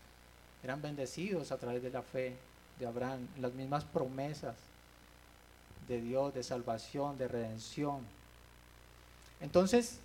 Eran 0.64 0.82
bendecidos 0.82 1.52
a 1.52 1.58
través 1.58 1.84
de 1.84 1.90
la 1.90 2.04
fe 2.04 2.38
de 2.80 2.88
Abraham, 2.88 3.28
las 3.42 3.52
mismas 3.52 3.84
promesas 3.84 4.56
de 5.90 6.00
Dios, 6.00 6.34
de 6.34 6.44
salvación, 6.44 7.18
de 7.18 7.28
redención. 7.28 8.23
Entonces, 9.44 10.00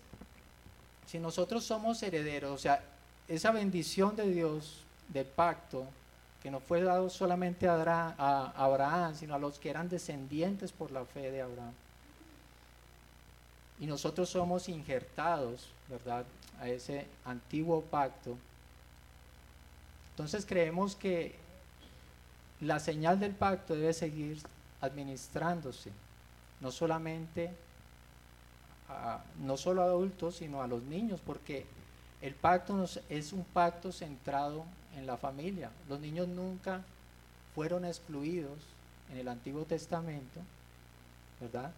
si 1.07 1.19
nosotros 1.19 1.65
somos 1.65 2.03
herederos, 2.03 2.51
o 2.51 2.59
sea, 2.59 2.83
esa 3.29 3.53
bendición 3.53 4.17
de 4.17 4.29
Dios, 4.29 4.83
del 5.09 5.25
pacto, 5.25 5.87
que 6.43 6.51
no 6.51 6.61
fue 6.61 6.83
dado 6.83 7.09
solamente 7.09 7.69
a 7.69 8.53
Abraham, 8.57 9.15
sino 9.15 9.35
a 9.35 9.39
los 9.39 9.59
que 9.59 9.71
eran 9.71 9.89
descendientes 9.89 10.73
por 10.73 10.91
la 10.91 11.05
fe 11.05 11.31
de 11.31 11.43
Abraham. 11.43 11.73
Y 13.81 13.87
nosotros 13.87 14.29
somos 14.29 14.69
injertados, 14.69 15.69
¿verdad?, 15.89 16.25
a 16.61 16.69
ese 16.69 17.07
antiguo 17.25 17.81
pacto. 17.83 18.37
Entonces 20.11 20.45
creemos 20.45 20.97
que 20.97 21.37
la 22.61 22.81
señal 22.81 23.21
del 23.21 23.33
pacto 23.37 23.75
debe 23.77 23.93
seguir 23.93 24.43
administrándose, 24.81 25.93
no 26.61 26.73
solamente 26.73 27.53
no 29.41 29.57
solo 29.57 29.83
a 29.83 29.87
adultos, 29.87 30.37
sino 30.37 30.63
a 30.63 30.67
los 30.67 30.83
niños, 30.83 31.21
porque 31.25 31.67
el 32.23 32.35
pacto 32.35 32.87
es 33.09 33.33
un 33.33 33.45
pacto 33.45 33.93
centrado 33.93 34.65
en 34.97 35.07
la 35.07 35.17
familia. 35.17 35.71
Los 35.89 36.01
niños 36.01 36.29
nunca 36.29 36.83
fueron 37.55 37.85
excluidos 37.85 38.59
en 39.13 39.19
el 39.19 39.29
Antiguo 39.29 39.65
Testamento, 39.65 40.41
¿verdad? 41.41 41.71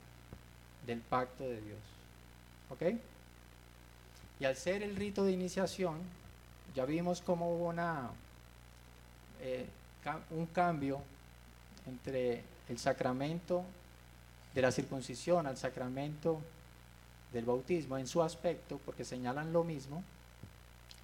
Del 0.86 1.00
pacto 1.00 1.44
de 1.44 1.60
Dios. 1.60 1.78
¿Ok? 2.70 3.00
Y 4.38 4.44
al 4.44 4.56
ser 4.56 4.82
el 4.82 4.96
rito 4.96 5.24
de 5.24 5.32
iniciación, 5.32 5.98
ya 6.74 6.84
vimos 6.84 7.20
cómo 7.20 7.54
hubo 7.54 7.68
una, 7.68 8.10
eh, 9.40 9.66
un 10.30 10.46
cambio 10.46 11.02
entre 11.86 12.44
el 12.68 12.78
sacramento 12.78 13.64
de 14.54 14.62
la 14.62 14.72
circuncisión 14.72 15.46
al 15.46 15.56
sacramento 15.56 16.40
del 17.32 17.44
bautismo 17.44 17.96
en 17.96 18.06
su 18.06 18.22
aspecto, 18.22 18.80
porque 18.84 19.04
señalan 19.04 19.52
lo 19.52 19.64
mismo, 19.64 20.02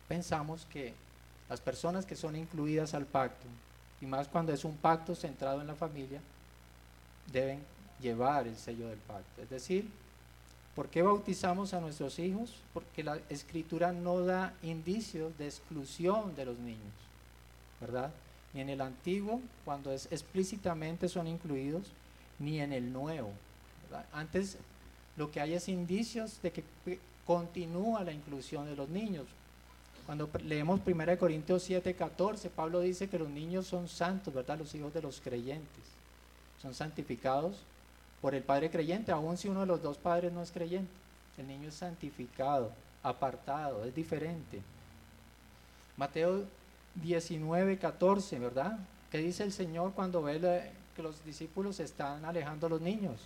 pensamos 0.08 0.66
que 0.66 0.94
las 1.48 1.60
personas 1.60 2.06
que 2.06 2.16
son 2.16 2.36
incluidas 2.36 2.94
al 2.94 3.06
pacto, 3.06 3.46
y 4.00 4.06
más 4.06 4.28
cuando 4.28 4.52
es 4.52 4.64
un 4.64 4.76
pacto 4.76 5.14
centrado 5.14 5.60
en 5.60 5.66
la 5.66 5.74
familia, 5.74 6.20
deben 7.32 7.60
llevar 8.00 8.46
el 8.46 8.56
sello 8.56 8.88
del 8.88 8.98
pacto. 8.98 9.42
Es 9.42 9.50
decir, 9.50 9.88
¿por 10.74 10.88
qué 10.88 11.02
bautizamos 11.02 11.72
a 11.72 11.80
nuestros 11.80 12.18
hijos? 12.18 12.54
Porque 12.74 13.02
la 13.02 13.18
escritura 13.28 13.92
no 13.92 14.20
da 14.20 14.52
indicios 14.62 15.36
de 15.38 15.46
exclusión 15.46 16.34
de 16.34 16.44
los 16.44 16.58
niños, 16.58 16.92
¿verdad? 17.80 18.12
Ni 18.52 18.60
en 18.60 18.68
el 18.70 18.80
antiguo, 18.80 19.40
cuando 19.64 19.92
explícitamente 19.92 21.08
son 21.08 21.26
incluidos, 21.26 21.84
ni 22.38 22.60
en 22.60 22.72
el 22.72 22.92
nuevo. 22.92 23.30
Antes 24.12 24.58
lo 25.16 25.31
que 25.31 25.40
hay 25.40 25.55
es 25.55 25.68
indicios 25.68 26.40
de 26.42 26.52
que 26.52 26.64
continúa 27.26 28.05
la 28.05 28.12
inclusión 28.12 28.66
de 28.66 28.76
los 28.76 28.88
niños. 28.88 29.26
Cuando 30.05 30.31
leemos 30.44 30.81
1 30.87 31.18
Corintios 31.18 31.64
7, 31.64 31.94
14, 31.94 32.50
Pablo 32.50 32.81
dice 32.81 33.09
que 33.09 33.18
los 33.18 33.29
niños 33.29 33.66
son 33.66 33.88
santos, 33.88 34.33
¿verdad? 34.33 34.59
Los 34.59 34.74
hijos 34.74 34.94
de 34.94 35.02
los 35.02 35.20
creyentes. 35.20 35.83
Son 36.62 36.74
santificados 36.74 37.57
por 38.20 38.35
el 38.35 38.42
Padre 38.42 38.70
creyente, 38.70 39.11
aun 39.11 39.37
si 39.37 39.48
uno 39.48 39.61
de 39.61 39.66
los 39.66 39.83
dos 39.83 39.98
padres 39.98 40.33
no 40.33 40.42
es 40.42 40.52
creyente. 40.52 40.90
El 41.37 41.48
niño 41.48 41.68
es 41.68 41.74
santificado, 41.74 42.72
apartado, 43.02 43.85
es 43.85 43.94
diferente. 43.94 44.62
Mateo 45.96 46.44
19, 46.94 47.79
14, 47.79 48.38
¿verdad? 48.38 48.79
¿Qué 49.11 49.18
dice 49.18 49.42
el 49.42 49.52
Señor 49.52 49.92
cuando 49.92 50.22
ve 50.22 50.70
que 50.94 51.02
los 51.02 51.24
discípulos 51.24 51.81
están 51.81 52.24
alejando 52.24 52.68
a 52.68 52.70
los 52.70 52.81
niños? 52.81 53.20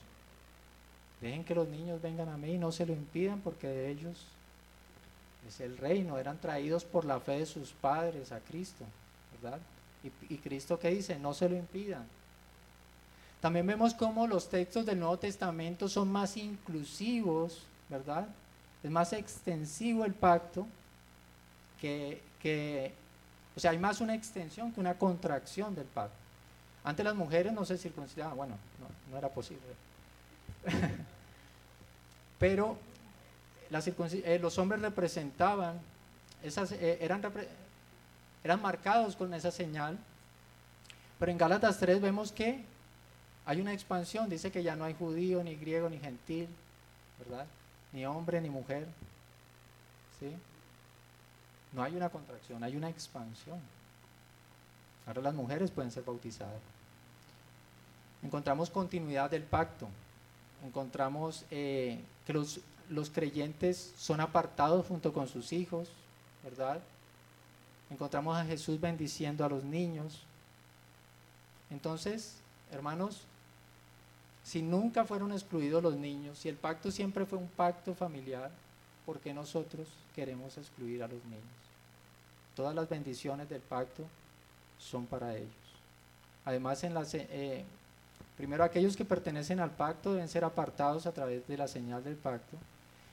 Dejen 1.20 1.44
que 1.44 1.54
los 1.54 1.68
niños 1.68 2.00
vengan 2.00 2.28
a 2.28 2.36
mí 2.36 2.54
y 2.54 2.58
no 2.58 2.72
se 2.72 2.86
lo 2.86 2.94
impidan 2.94 3.40
porque 3.40 3.68
de 3.68 3.90
ellos 3.90 4.26
es 5.46 5.60
el 5.60 5.76
reino. 5.76 6.18
Eran 6.18 6.38
traídos 6.38 6.84
por 6.84 7.04
la 7.04 7.20
fe 7.20 7.40
de 7.40 7.46
sus 7.46 7.72
padres 7.72 8.32
a 8.32 8.40
Cristo, 8.40 8.84
¿verdad? 9.42 9.58
Y, 10.02 10.36
Cristo 10.38 10.78
que 10.78 10.88
dice, 10.88 11.18
no 11.18 11.34
se 11.34 11.48
lo 11.48 11.56
impidan. 11.56 12.06
También 13.42 13.66
vemos 13.66 13.92
cómo 13.92 14.26
los 14.26 14.48
textos 14.48 14.86
del 14.86 14.98
Nuevo 14.98 15.18
Testamento 15.18 15.88
son 15.90 16.10
más 16.10 16.38
inclusivos, 16.38 17.64
¿verdad? 17.90 18.26
Es 18.82 18.90
más 18.90 19.12
extensivo 19.12 20.06
el 20.06 20.14
pacto 20.14 20.66
que, 21.80 22.22
que, 22.40 22.94
o 23.54 23.60
sea, 23.60 23.72
hay 23.72 23.78
más 23.78 24.00
una 24.00 24.14
extensión 24.14 24.72
que 24.72 24.80
una 24.80 24.94
contracción 24.94 25.74
del 25.74 25.86
pacto. 25.86 26.16
Antes 26.82 27.04
las 27.04 27.14
mujeres 27.14 27.52
no 27.52 27.66
se 27.66 27.76
circuncidaban, 27.76 28.36
bueno, 28.36 28.54
no, 28.80 29.12
no 29.12 29.18
era 29.18 29.28
posible. 29.28 29.60
Pero 32.38 32.78
eh, 33.70 34.38
los 34.40 34.58
hombres 34.58 34.80
representaban, 34.80 35.78
esas, 36.42 36.72
eh, 36.72 36.98
eran, 37.00 37.22
eran 38.42 38.62
marcados 38.62 39.14
con 39.16 39.32
esa 39.34 39.50
señal. 39.50 39.98
Pero 41.18 41.32
en 41.32 41.38
Gálatas 41.38 41.78
3 41.78 42.00
vemos 42.00 42.32
que 42.32 42.64
hay 43.46 43.60
una 43.60 43.72
expansión, 43.72 44.28
dice 44.28 44.50
que 44.50 44.62
ya 44.62 44.74
no 44.74 44.84
hay 44.84 44.94
judío, 44.94 45.42
ni 45.44 45.54
griego, 45.54 45.88
ni 45.88 45.98
gentil, 45.98 46.48
¿verdad? 47.18 47.46
Ni 47.92 48.06
hombre, 48.06 48.40
ni 48.40 48.50
mujer. 48.50 48.86
¿Sí? 50.18 50.34
No 51.72 51.82
hay 51.82 51.94
una 51.94 52.08
contracción, 52.08 52.62
hay 52.64 52.76
una 52.76 52.88
expansión. 52.88 53.60
Ahora 55.06 55.22
las 55.22 55.34
mujeres 55.34 55.70
pueden 55.70 55.90
ser 55.90 56.04
bautizadas. 56.04 56.60
Encontramos 58.22 58.70
continuidad 58.70 59.30
del 59.30 59.42
pacto. 59.42 59.88
Encontramos 60.64 61.44
eh, 61.50 62.00
que 62.26 62.32
los, 62.32 62.60
los 62.88 63.10
creyentes 63.10 63.92
son 63.96 64.20
apartados 64.20 64.86
junto 64.86 65.12
con 65.12 65.28
sus 65.28 65.52
hijos, 65.52 65.88
¿verdad? 66.44 66.80
Encontramos 67.90 68.36
a 68.36 68.44
Jesús 68.44 68.80
bendiciendo 68.80 69.44
a 69.44 69.48
los 69.48 69.64
niños. 69.64 70.20
Entonces, 71.70 72.36
hermanos, 72.70 73.22
si 74.44 74.62
nunca 74.62 75.04
fueron 75.04 75.32
excluidos 75.32 75.82
los 75.82 75.96
niños, 75.96 76.38
si 76.38 76.48
el 76.48 76.56
pacto 76.56 76.90
siempre 76.90 77.26
fue 77.26 77.38
un 77.38 77.48
pacto 77.48 77.94
familiar, 77.94 78.50
¿por 79.06 79.18
qué 79.20 79.34
nosotros 79.34 79.86
queremos 80.14 80.56
excluir 80.56 81.02
a 81.02 81.08
los 81.08 81.22
niños? 81.24 81.44
Todas 82.54 82.74
las 82.74 82.88
bendiciones 82.88 83.48
del 83.48 83.60
pacto 83.60 84.04
son 84.78 85.06
para 85.06 85.36
ellos. 85.36 85.48
Además, 86.44 86.82
en 86.84 86.94
las, 86.94 87.14
primero 88.40 88.64
aquellos 88.64 88.96
que 88.96 89.04
pertenecen 89.04 89.60
al 89.60 89.70
pacto 89.70 90.14
deben 90.14 90.26
ser 90.26 90.44
apartados 90.44 91.04
a 91.04 91.12
través 91.12 91.46
de 91.46 91.58
la 91.58 91.68
señal 91.68 92.02
del 92.02 92.16
pacto. 92.16 92.56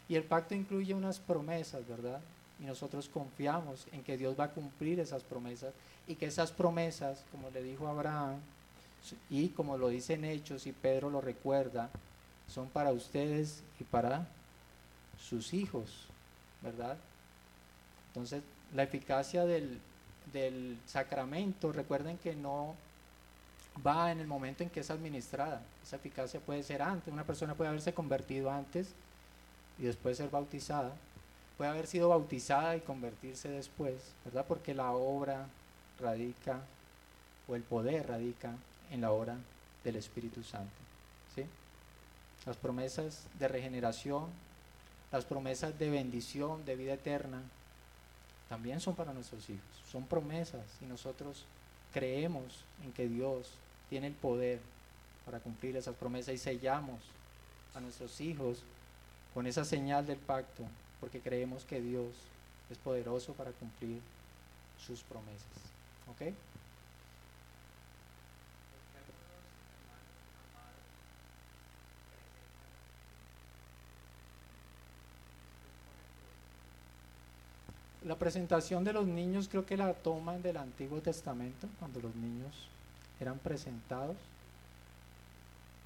Y 0.08 0.16
el 0.16 0.24
pacto 0.24 0.56
incluye 0.56 0.94
unas 0.94 1.20
promesas, 1.20 1.86
¿verdad? 1.86 2.22
Y 2.62 2.64
nosotros 2.64 3.10
confiamos 3.10 3.88
en 3.92 4.06
que 4.06 4.16
Dios 4.16 4.40
va 4.40 4.46
a 4.46 4.52
cumplir 4.52 5.02
esas 5.02 5.24
promesas 5.24 5.74
y 6.08 6.16
que 6.16 6.28
esas 6.28 6.54
promesas, 6.54 7.26
como 7.30 7.50
le 7.50 7.62
dijo 7.62 7.90
Abraham, 7.90 8.36
y 9.30 9.50
como 9.50 9.78
lo 9.78 9.90
dicen 9.90 10.24
Hechos 10.24 10.66
y 10.66 10.72
Pedro 10.72 11.10
lo 11.10 11.20
recuerda, 11.20 11.90
son 12.48 12.70
para 12.70 12.94
ustedes 12.94 13.64
y 13.82 13.84
para 13.84 14.30
sus 15.20 15.54
hijos, 15.54 16.06
¿verdad? 16.62 16.96
Entonces, 18.08 18.44
la 18.74 18.84
eficacia 18.84 19.44
del, 19.44 19.78
del 20.32 20.78
sacramento, 20.86 21.74
recuerden 21.74 22.18
que 22.18 22.34
no 22.34 22.76
va 23.86 24.12
en 24.12 24.20
el 24.20 24.28
momento 24.28 24.64
en 24.64 24.70
que 24.70 24.80
es 24.82 24.90
administrada. 24.90 25.62
Esa 25.84 25.98
eficacia 25.98 26.40
puede 26.40 26.64
ser 26.64 26.82
antes, 26.82 27.14
una 27.14 27.24
persona 27.24 27.56
puede 27.56 27.70
haberse 27.70 27.94
convertido 27.94 28.52
antes 28.52 28.90
y 29.80 29.84
después 29.84 30.18
ser 30.18 30.30
bautizada, 30.30 30.94
puede 31.58 31.70
haber 31.70 31.88
sido 31.88 32.10
bautizada 32.10 32.76
y 32.76 32.82
convertirse 32.82 33.50
después, 33.50 33.96
¿verdad? 34.26 34.46
Porque 34.48 34.74
la 34.74 34.92
obra 34.92 35.48
radica 36.00 36.60
o 37.48 37.56
el 37.56 37.64
poder 37.64 38.08
radica 38.08 38.54
en 38.92 39.02
la 39.02 39.12
obra 39.12 39.38
del 39.84 39.96
Espíritu 39.96 40.44
Santo. 40.44 40.76
¿sí? 41.36 41.46
Las 42.46 42.58
promesas 42.58 43.26
de 43.40 43.48
regeneración, 43.48 44.26
las 45.12 45.26
promesas 45.26 45.78
de 45.78 45.90
bendición, 45.90 46.66
de 46.66 46.76
vida 46.76 46.94
eterna, 46.94 47.42
también 48.50 48.80
son 48.80 48.96
para 48.96 49.14
nuestros 49.14 49.50
hijos. 49.50 49.64
Son 49.92 50.06
promesas 50.06 50.66
y 50.82 50.86
nosotros 50.86 51.46
creemos 51.94 52.64
en 52.84 52.92
que 52.92 53.08
Dios 53.08 53.50
tiene 53.90 54.08
el 54.08 54.14
poder 54.14 54.60
para 55.26 55.40
cumplir 55.40 55.76
esas 55.76 55.96
promesas 55.96 56.36
y 56.36 56.38
sellamos 56.38 57.00
a 57.76 57.80
nuestros 57.80 58.20
hijos 58.22 58.60
con 59.34 59.46
esa 59.46 59.66
señal 59.66 60.06
del 60.06 60.18
pacto, 60.18 60.64
porque 61.00 61.20
creemos 61.20 61.64
que 61.66 61.82
Dios 61.82 62.08
es 62.70 62.78
poderoso 62.78 63.34
para 63.34 63.52
cumplir 63.52 64.02
sus 64.86 65.02
promesas. 65.02 65.46
¿Ok? 66.10 66.34
La 78.06 78.16
presentación 78.16 78.86
de 78.86 78.94
los 78.94 79.06
niños 79.06 79.50
creo 79.50 79.66
que 79.66 79.76
la 79.76 79.94
toman 79.94 80.42
del 80.42 80.56
Antiguo 80.56 81.02
Testamento, 81.02 81.68
cuando 81.78 82.00
los 82.00 82.16
niños 82.16 82.56
eran 83.20 83.40
presentados, 83.40 84.18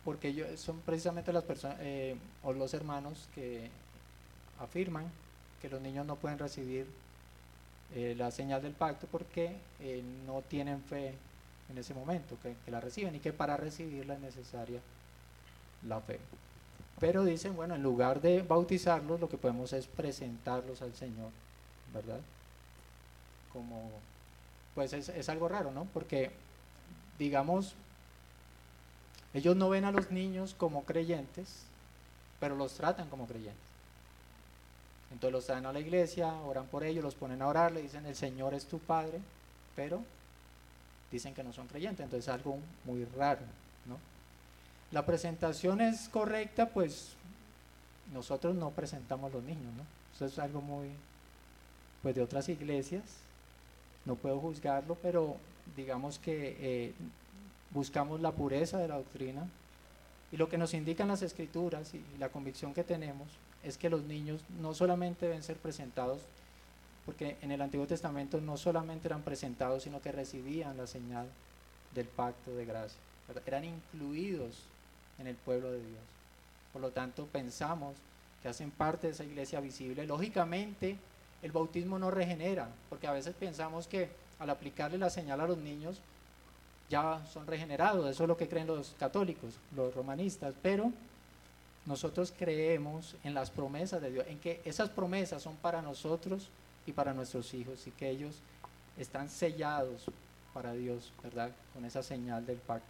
porque 0.03 0.29
ellos 0.29 0.59
son 0.59 0.79
precisamente 0.81 1.31
las 1.31 1.43
personas 1.43 1.77
eh, 1.81 2.15
o 2.43 2.53
los 2.53 2.73
hermanos 2.73 3.27
que 3.35 3.69
afirman 4.59 5.05
que 5.61 5.69
los 5.69 5.81
niños 5.81 6.05
no 6.05 6.15
pueden 6.15 6.39
recibir 6.39 6.87
eh, 7.93 8.15
la 8.17 8.31
señal 8.31 8.61
del 8.61 8.73
pacto 8.73 9.07
porque 9.11 9.55
eh, 9.79 10.03
no 10.25 10.41
tienen 10.41 10.81
fe 10.81 11.13
en 11.69 11.77
ese 11.77 11.93
momento, 11.93 12.37
que, 12.41 12.55
que, 12.65 12.71
la 12.71 12.81
reciben 12.81 13.15
y 13.15 13.19
que 13.19 13.31
para 13.31 13.57
recibirla 13.57 14.15
es 14.15 14.19
necesaria 14.19 14.79
la 15.87 15.99
fe. 16.01 16.19
Pero 16.99 17.23
dicen, 17.23 17.55
bueno, 17.55 17.75
en 17.75 17.83
lugar 17.83 18.21
de 18.21 18.41
bautizarlos, 18.43 19.19
lo 19.19 19.29
que 19.29 19.37
podemos 19.37 19.73
es 19.73 19.87
presentarlos 19.87 20.81
al 20.81 20.93
Señor, 20.93 21.31
¿verdad? 21.93 22.19
Como, 23.51 23.89
pues 24.75 24.93
es, 24.93 25.09
es 25.09 25.27
algo 25.29 25.47
raro, 25.47 25.71
¿no? 25.71 25.87
Porque, 25.93 26.31
digamos, 27.21 27.75
ellos 29.36 29.55
no 29.55 29.69
ven 29.69 29.86
a 29.86 29.91
los 29.91 30.10
niños 30.10 30.55
como 30.57 30.86
creyentes, 30.86 31.65
pero 32.39 32.55
los 32.55 32.73
tratan 32.73 33.10
como 33.10 33.27
creyentes. 33.27 33.62
Entonces 35.12 35.31
los 35.31 35.45
traen 35.45 35.67
a 35.67 35.71
la 35.71 35.79
iglesia, 35.79 36.34
oran 36.34 36.65
por 36.65 36.84
ellos, 36.84 37.03
los 37.03 37.13
ponen 37.13 37.43
a 37.43 37.47
orar, 37.47 37.73
le 37.73 37.84
dicen 37.84 38.07
el 38.07 38.15
Señor 38.15 38.55
es 38.55 38.65
tu 38.65 38.79
Padre, 38.79 39.19
pero 39.75 40.01
dicen 41.12 41.36
que 41.36 41.43
no 41.43 41.53
son 41.53 41.67
creyentes, 41.67 42.03
entonces 42.03 42.27
es 42.27 42.34
algo 42.34 42.57
muy 42.86 43.05
raro, 43.05 43.41
¿no? 43.86 43.99
La 44.91 45.05
presentación 45.05 45.79
es 45.79 46.10
correcta, 46.10 46.69
pues 46.69 47.12
nosotros 48.12 48.55
no 48.55 48.71
presentamos 48.71 49.31
los 49.31 49.43
niños, 49.43 49.71
¿no? 49.77 49.84
Eso 50.15 50.25
es 50.25 50.39
algo 50.39 50.60
muy, 50.60 50.89
pues 52.01 52.15
de 52.15 52.23
otras 52.23 52.49
iglesias, 52.49 53.03
no 54.05 54.15
puedo 54.15 54.39
juzgarlo, 54.39 54.97
pero 55.03 55.38
digamos 55.75 56.19
que 56.19 56.57
eh, 56.60 56.93
buscamos 57.71 58.21
la 58.21 58.31
pureza 58.31 58.77
de 58.77 58.88
la 58.88 58.97
doctrina 58.97 59.47
y 60.31 60.38
lo 60.38 60.49
que 60.49 60.57
nos 60.57 60.73
indican 60.73 61.07
las 61.07 61.21
escrituras 61.21 61.93
y 61.93 62.03
la 62.17 62.29
convicción 62.29 62.73
que 62.73 62.84
tenemos 62.84 63.27
es 63.63 63.77
que 63.77 63.89
los 63.89 64.03
niños 64.03 64.41
no 64.60 64.73
solamente 64.73 65.25
deben 65.25 65.43
ser 65.43 65.57
presentados, 65.57 66.21
porque 67.05 67.38
en 67.41 67.51
el 67.51 67.62
Antiguo 67.62 67.86
Testamento 67.86 68.39
no 68.39 68.57
solamente 68.57 69.07
eran 69.07 69.23
presentados, 69.23 69.84
sino 69.84 70.01
que 70.01 70.12
recibían 70.12 70.77
la 70.77 70.88
señal 70.88 71.27
del 71.93 72.07
pacto 72.07 72.51
de 72.55 72.65
gracia, 72.65 72.99
eran 73.45 73.65
incluidos 73.65 74.63
en 75.19 75.27
el 75.27 75.36
pueblo 75.36 75.71
de 75.71 75.79
Dios. 75.79 76.01
Por 76.73 76.81
lo 76.81 76.91
tanto, 76.91 77.25
pensamos 77.27 77.95
que 78.41 78.49
hacen 78.49 78.71
parte 78.71 79.07
de 79.07 79.13
esa 79.13 79.23
iglesia 79.23 79.60
visible. 79.60 80.05
Lógicamente, 80.05 80.97
el 81.41 81.51
bautismo 81.51 81.99
no 81.99 82.12
regenera, 82.12 82.69
porque 82.89 83.07
a 83.07 83.13
veces 83.13 83.36
pensamos 83.36 83.88
que 83.88 84.10
al 84.41 84.49
aplicarle 84.49 84.97
la 84.97 85.10
señal 85.10 85.39
a 85.39 85.47
los 85.47 85.58
niños 85.58 86.01
ya 86.89 87.21
son 87.32 87.47
regenerados, 87.47 88.10
eso 88.10 88.23
es 88.23 88.27
lo 88.27 88.36
que 88.36 88.49
creen 88.49 88.67
los 88.67 88.95
católicos, 88.99 89.54
los 89.75 89.95
romanistas, 89.95 90.54
pero 90.62 90.91
nosotros 91.86 92.34
creemos 92.38 93.15
en 93.23 93.34
las 93.34 93.49
promesas 93.49 94.01
de 94.01 94.12
Dios, 94.12 94.25
en 94.27 94.39
que 94.39 94.60
esas 94.65 94.89
promesas 94.89 95.41
son 95.41 95.56
para 95.56 95.82
nosotros 95.82 96.49
y 96.86 96.91
para 96.91 97.13
nuestros 97.13 97.54
hijos 97.54 97.88
y 97.88 97.91
que 97.91 98.10
ellos 98.10 98.36
están 98.97 99.30
sellados 99.30 100.06
para 100.54 100.73
Dios, 100.73 101.13
¿verdad? 101.23 101.51
Con 101.73 101.86
esa 101.86 102.04
señal 102.04 102.45
del 102.45 102.58
pacto. 102.58 102.88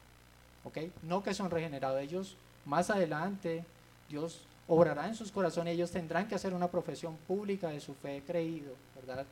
¿Ok? 0.64 0.78
No 1.04 1.22
que 1.22 1.34
son 1.34 1.52
regenerados, 1.52 2.02
ellos 2.02 2.36
más 2.66 2.90
adelante 2.90 3.64
Dios 4.10 4.42
obrará 4.68 5.08
en 5.08 5.16
sus 5.16 5.32
corazones, 5.32 5.74
ellos 5.74 5.92
tendrán 5.92 6.28
que 6.28 6.36
hacer 6.36 6.54
una 6.54 6.70
profesión 6.70 7.18
pública 7.28 7.70
de 7.70 7.82
su 7.82 7.94
fe 7.94 8.24
creído, 8.26 8.74
¿verdad? 8.96 9.26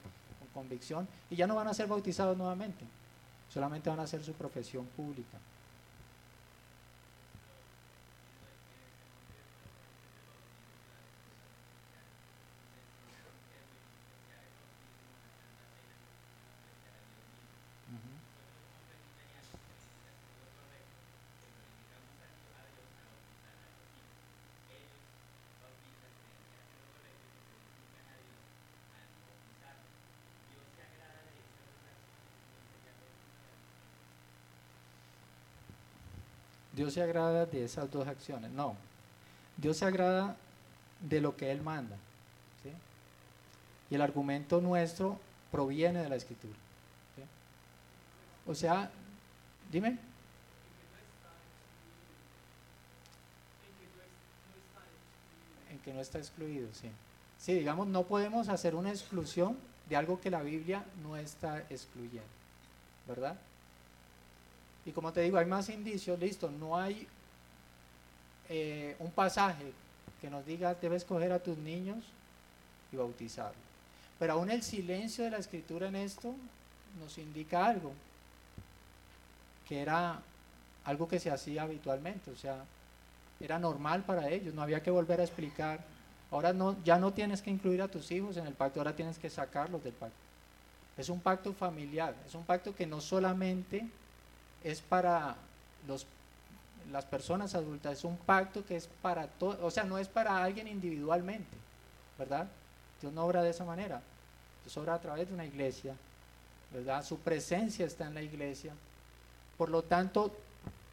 Con 0.54 0.64
convicción 0.64 1.08
y 1.30 1.36
ya 1.36 1.48
no 1.48 1.56
van 1.56 1.68
a 1.68 1.74
ser 1.74 1.88
bautizados 1.88 2.36
nuevamente, 2.38 2.84
solamente 3.54 3.90
van 3.90 4.00
a 4.00 4.04
hacer 4.04 4.24
su 4.24 4.34
profesión 4.34 4.86
pública. 4.88 5.38
Dios 36.90 36.96
se 36.96 37.04
agrada 37.04 37.46
de 37.46 37.66
esas 37.66 37.92
dos 37.92 38.08
acciones. 38.08 38.50
No, 38.50 38.76
Dios 39.58 39.78
se 39.78 39.86
agrada 39.86 40.36
de 41.00 41.22
lo 41.22 41.38
que 41.38 41.52
Él 41.52 41.62
manda. 41.62 41.96
Y 43.92 43.96
el 43.96 44.02
argumento 44.02 44.60
nuestro 44.60 45.20
proviene 45.52 46.02
de 46.02 46.10
la 46.10 46.16
escritura. 46.16 46.56
O 48.48 48.56
sea, 48.56 48.90
dime. 49.72 50.00
En 55.70 55.78
que 55.80 55.94
no 55.94 56.02
está 56.02 56.18
excluido, 56.18 56.70
sí. 56.74 56.90
Sí, 57.38 57.54
digamos, 57.54 57.86
no 57.86 58.04
podemos 58.04 58.50
hacer 58.50 58.74
una 58.74 58.90
exclusión 58.90 59.56
de 59.88 59.96
algo 59.96 60.20
que 60.20 60.32
la 60.32 60.42
Biblia 60.42 60.84
no 61.04 61.18
está 61.18 61.60
excluyendo, 61.70 62.28
¿verdad? 63.08 63.38
Y 64.90 64.92
como 64.92 65.14
te 65.14 65.22
digo, 65.22 65.38
hay 65.38 65.46
más 65.46 65.70
indicios, 65.70 66.20
listo, 66.20 66.50
no 66.50 66.76
hay 66.76 67.08
eh, 68.50 68.96
un 68.98 69.12
pasaje 69.12 69.72
que 70.20 70.32
nos 70.32 70.44
diga, 70.48 70.74
debes 70.74 71.06
coger 71.06 71.32
a 71.32 71.38
tus 71.38 71.60
niños 71.60 72.04
y 72.92 72.96
bautizarlos. 72.98 73.62
Pero 74.18 74.34
aún 74.34 74.50
el 74.50 74.64
silencio 74.64 75.24
de 75.24 75.30
la 75.30 75.38
escritura 75.38 75.90
en 75.90 75.96
esto 75.96 76.34
nos 77.00 77.20
indica 77.20 77.68
algo, 77.68 77.92
que 79.68 79.80
era 79.80 80.20
algo 80.86 81.08
que 81.08 81.20
se 81.20 81.30
hacía 81.30 81.62
habitualmente, 81.62 82.32
o 82.32 82.36
sea, 82.36 82.66
era 83.40 83.60
normal 83.60 84.02
para 84.02 84.28
ellos, 84.28 84.56
no 84.56 84.64
había 84.64 84.82
que 84.82 84.90
volver 84.90 85.20
a 85.22 85.24
explicar. 85.24 85.82
Ahora 86.32 86.52
no, 86.52 86.84
ya 86.84 86.98
no 86.98 87.14
tienes 87.14 87.44
que 87.44 87.52
incluir 87.52 87.84
a 87.84 87.88
tus 87.88 88.10
hijos 88.10 88.38
en 88.38 88.48
el 88.48 88.54
pacto, 88.54 88.80
ahora 88.80 88.96
tienes 88.96 89.20
que 89.20 89.30
sacarlos 89.30 89.84
del 89.84 89.94
pacto. 89.94 90.18
Es 90.98 91.10
un 91.10 91.22
pacto 91.22 91.54
familiar, 91.54 92.16
es 92.26 92.34
un 92.34 92.44
pacto 92.44 92.74
que 92.74 92.88
no 92.88 93.00
solamente 93.02 93.88
es 94.64 94.82
para 94.82 95.36
los, 95.88 96.06
las 96.92 97.06
personas 97.06 97.56
adultas, 97.56 98.00
es 98.00 98.04
un 98.04 98.18
pacto 98.18 98.66
que 98.66 98.76
es 98.76 98.88
para 99.02 99.28
todo, 99.28 99.66
o 99.66 99.72
sea, 99.72 99.84
no 99.84 99.98
es 99.98 100.08
para 100.08 100.44
alguien 100.44 100.68
individualmente, 100.68 101.56
¿verdad? 102.18 102.48
Dios 103.02 103.14
no 103.14 103.26
obra 103.26 103.42
de 103.42 103.52
esa 103.52 103.64
manera, 103.64 104.02
Dios 104.64 104.78
obra 104.78 104.96
a 104.96 105.02
través 105.02 105.28
de 105.28 105.34
una 105.34 105.46
iglesia, 105.46 105.96
¿verdad? 106.74 107.04
Su 107.04 107.18
presencia 107.20 107.86
está 107.86 108.08
en 108.08 108.16
la 108.16 108.22
iglesia, 108.22 108.74
por 109.58 109.70
lo 109.70 109.84
tanto, 109.84 110.32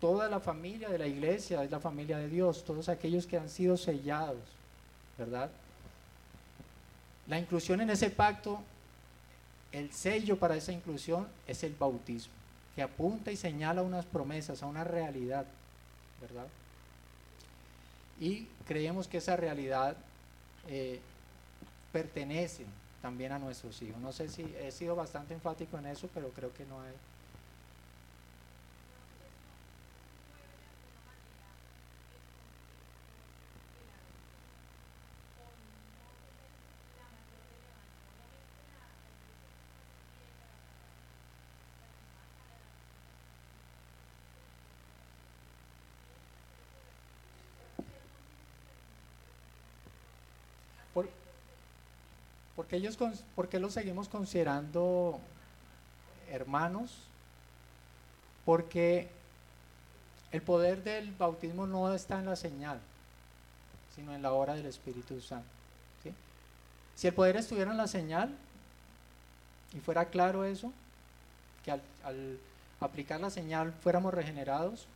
toda 0.01 0.29
la 0.29 0.41
familia 0.41 0.89
de 0.89 0.99
la 0.99 1.07
iglesia 1.07 1.63
es 1.63 1.71
la 1.71 1.81
familia 1.81 2.19
de 2.19 2.29
Dios, 2.29 2.65
todos 2.65 2.89
aquellos 2.89 3.27
que 3.27 3.39
han 3.39 3.49
sido 3.49 3.77
sellados, 3.77 4.39
¿verdad? 5.19 5.51
La 7.27 7.39
inclusión 7.39 7.81
en 7.81 7.91
ese 7.91 8.11
pacto, 8.11 8.61
el 9.73 9.93
sello 9.93 10.39
para 10.39 10.57
esa 10.57 10.73
inclusión 10.73 11.27
es 11.49 11.65
el 11.65 11.75
bautismo 11.75 12.36
que 12.77 12.83
apunta 12.83 13.33
y 13.33 13.37
señala 13.37 13.83
unas 13.83 14.05
promesas, 14.05 14.63
a 14.63 14.67
una 14.67 14.85
realidad, 14.85 15.47
¿verdad? 16.21 16.47
Y 18.21 18.47
creemos 18.69 19.09
que 19.09 19.17
esa 19.17 19.35
realidad 19.35 19.97
eh, 20.69 21.01
pertenece 21.91 22.67
también 23.01 23.33
a 23.33 23.39
nuestros 23.39 23.81
hijos. 23.81 23.99
No 24.01 24.13
sé 24.13 24.29
si 24.29 24.43
he 24.61 24.71
sido 24.71 24.95
bastante 24.95 25.33
enfático 25.33 25.79
en 25.79 25.87
eso, 25.87 26.09
pero 26.13 26.31
creo 26.31 26.53
que 26.53 26.67
no 26.67 26.81
hay 26.83 26.93
Por, 50.97 51.11
porque 52.57 52.77
ellos, 52.77 52.97
¿Por 53.35 53.51
qué 53.51 53.61
los 53.61 53.75
seguimos 53.75 54.09
considerando 54.09 55.21
hermanos? 56.31 56.91
Porque 58.47 59.11
el 60.33 60.41
poder 60.41 60.83
del 60.83 61.13
bautismo 61.13 61.67
no 61.67 61.93
está 61.93 62.19
en 62.19 62.25
la 62.25 62.35
señal, 62.35 62.81
sino 63.95 64.15
en 64.15 64.23
la 64.23 64.33
obra 64.33 64.55
del 64.55 64.65
Espíritu 64.65 65.21
Santo. 65.21 65.47
Si 66.95 67.07
el 67.07 67.13
poder 67.13 67.37
estuviera 67.37 67.73
en 67.73 67.77
la 67.77 67.89
señal 67.89 68.35
y 69.75 69.81
fuera 69.81 70.07
claro 70.07 70.47
eso, 70.47 70.73
que 71.63 71.73
al, 71.73 71.83
aplicar 72.81 73.21
la 73.21 73.29
señal 73.29 73.75
fuéramos 73.83 74.15
regenerados, 74.15 74.87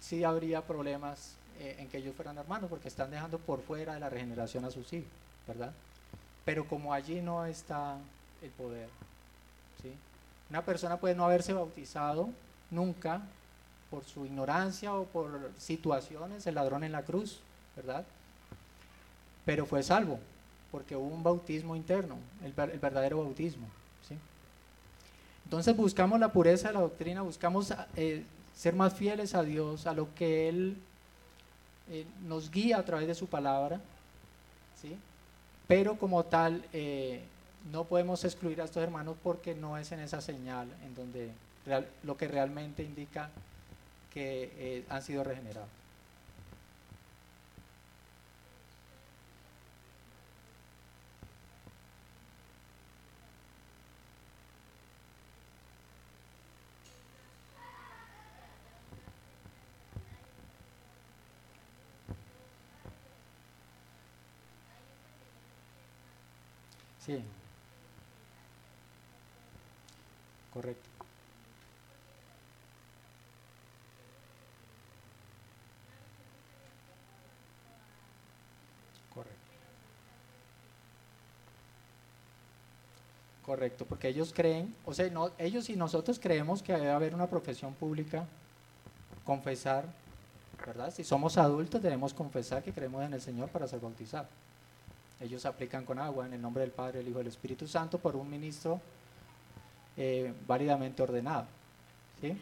sí 0.00 0.22
habría 0.22 0.60
problemas 0.60 1.32
eh, 1.60 1.76
en 1.78 1.88
que 1.88 1.98
ellos 1.98 2.14
fueran 2.14 2.38
hermanos, 2.38 2.68
porque 2.68 2.88
están 2.88 3.10
dejando 3.10 3.38
por 3.38 3.62
fuera 3.62 3.94
de 3.94 4.00
la 4.00 4.10
regeneración 4.10 4.64
a 4.64 4.70
sus 4.70 4.92
hijos, 4.92 5.10
¿verdad? 5.46 5.72
Pero 6.44 6.66
como 6.66 6.92
allí 6.92 7.20
no 7.20 7.44
está 7.46 7.96
el 8.42 8.50
poder, 8.50 8.88
¿sí? 9.82 9.94
Una 10.50 10.62
persona 10.62 10.98
puede 10.98 11.14
no 11.14 11.24
haberse 11.24 11.52
bautizado 11.52 12.28
nunca 12.70 13.22
por 13.90 14.04
su 14.04 14.26
ignorancia 14.26 14.92
o 14.94 15.04
por 15.04 15.52
situaciones, 15.56 16.46
el 16.46 16.56
ladrón 16.56 16.84
en 16.84 16.92
la 16.92 17.02
cruz, 17.02 17.40
¿verdad? 17.76 18.04
Pero 19.44 19.66
fue 19.66 19.82
salvo, 19.82 20.18
porque 20.72 20.96
hubo 20.96 21.14
un 21.14 21.22
bautismo 21.22 21.76
interno, 21.76 22.16
el, 22.42 22.52
verdadero 22.52 23.18
bautismo. 23.18 23.66
¿sí? 24.08 24.16
Entonces 25.44 25.76
buscamos 25.76 26.18
la 26.18 26.32
pureza 26.32 26.68
de 26.68 26.74
la 26.74 26.80
doctrina, 26.80 27.22
buscamos 27.22 27.72
eh, 27.96 28.24
ser 28.54 28.74
más 28.74 28.94
fieles 28.94 29.34
a 29.34 29.42
Dios, 29.42 29.86
a 29.86 29.94
lo 29.94 30.12
que 30.14 30.48
Él 30.48 30.76
eh, 31.90 32.06
nos 32.22 32.50
guía 32.50 32.78
a 32.78 32.84
través 32.84 33.06
de 33.06 33.14
su 33.14 33.26
palabra, 33.26 33.80
¿sí? 34.80 34.96
pero 35.66 35.96
como 35.98 36.24
tal 36.24 36.64
eh, 36.72 37.22
no 37.72 37.84
podemos 37.84 38.24
excluir 38.24 38.60
a 38.60 38.64
estos 38.64 38.82
hermanos 38.82 39.16
porque 39.22 39.54
no 39.54 39.78
es 39.78 39.92
en 39.92 40.00
esa 40.00 40.20
señal 40.20 40.68
en 40.84 40.94
donde 40.94 41.30
lo 42.02 42.16
que 42.16 42.28
realmente 42.28 42.82
indica 42.82 43.30
que 44.12 44.84
han 44.90 45.02
sido 45.02 45.24
regenerados. 45.24 45.83
Sí. 67.04 67.22
Correcto. 70.52 70.88
Correcto. 79.14 79.34
Correcto, 83.44 83.84
porque 83.84 84.08
ellos 84.08 84.32
creen, 84.34 84.74
o 84.86 84.94
sea, 84.94 85.10
ellos 85.38 85.68
y 85.68 85.76
nosotros 85.76 86.18
creemos 86.18 86.62
que 86.62 86.72
debe 86.72 86.90
haber 86.90 87.14
una 87.14 87.26
profesión 87.26 87.74
pública, 87.74 88.24
confesar, 89.26 89.84
¿verdad? 90.66 90.92
Si 90.94 91.04
somos 91.04 91.36
adultos 91.36 91.82
debemos 91.82 92.14
confesar 92.14 92.62
que 92.62 92.72
creemos 92.72 93.04
en 93.04 93.12
el 93.12 93.20
Señor 93.20 93.50
para 93.50 93.68
ser 93.68 93.80
bautizados. 93.80 94.28
Ellos 95.24 95.46
aplican 95.46 95.86
con 95.86 95.98
agua 95.98 96.26
en 96.26 96.34
el 96.34 96.42
nombre 96.42 96.60
del 96.62 96.70
Padre, 96.70 97.00
el 97.00 97.08
Hijo 97.08 97.18
y 97.18 97.22
el 97.22 97.28
Espíritu 97.28 97.66
Santo 97.66 97.98
por 97.98 98.14
un 98.14 98.28
ministro 98.28 98.78
eh, 99.96 100.34
válidamente 100.46 101.02
ordenado. 101.02 101.46
¿sí? 102.20 102.36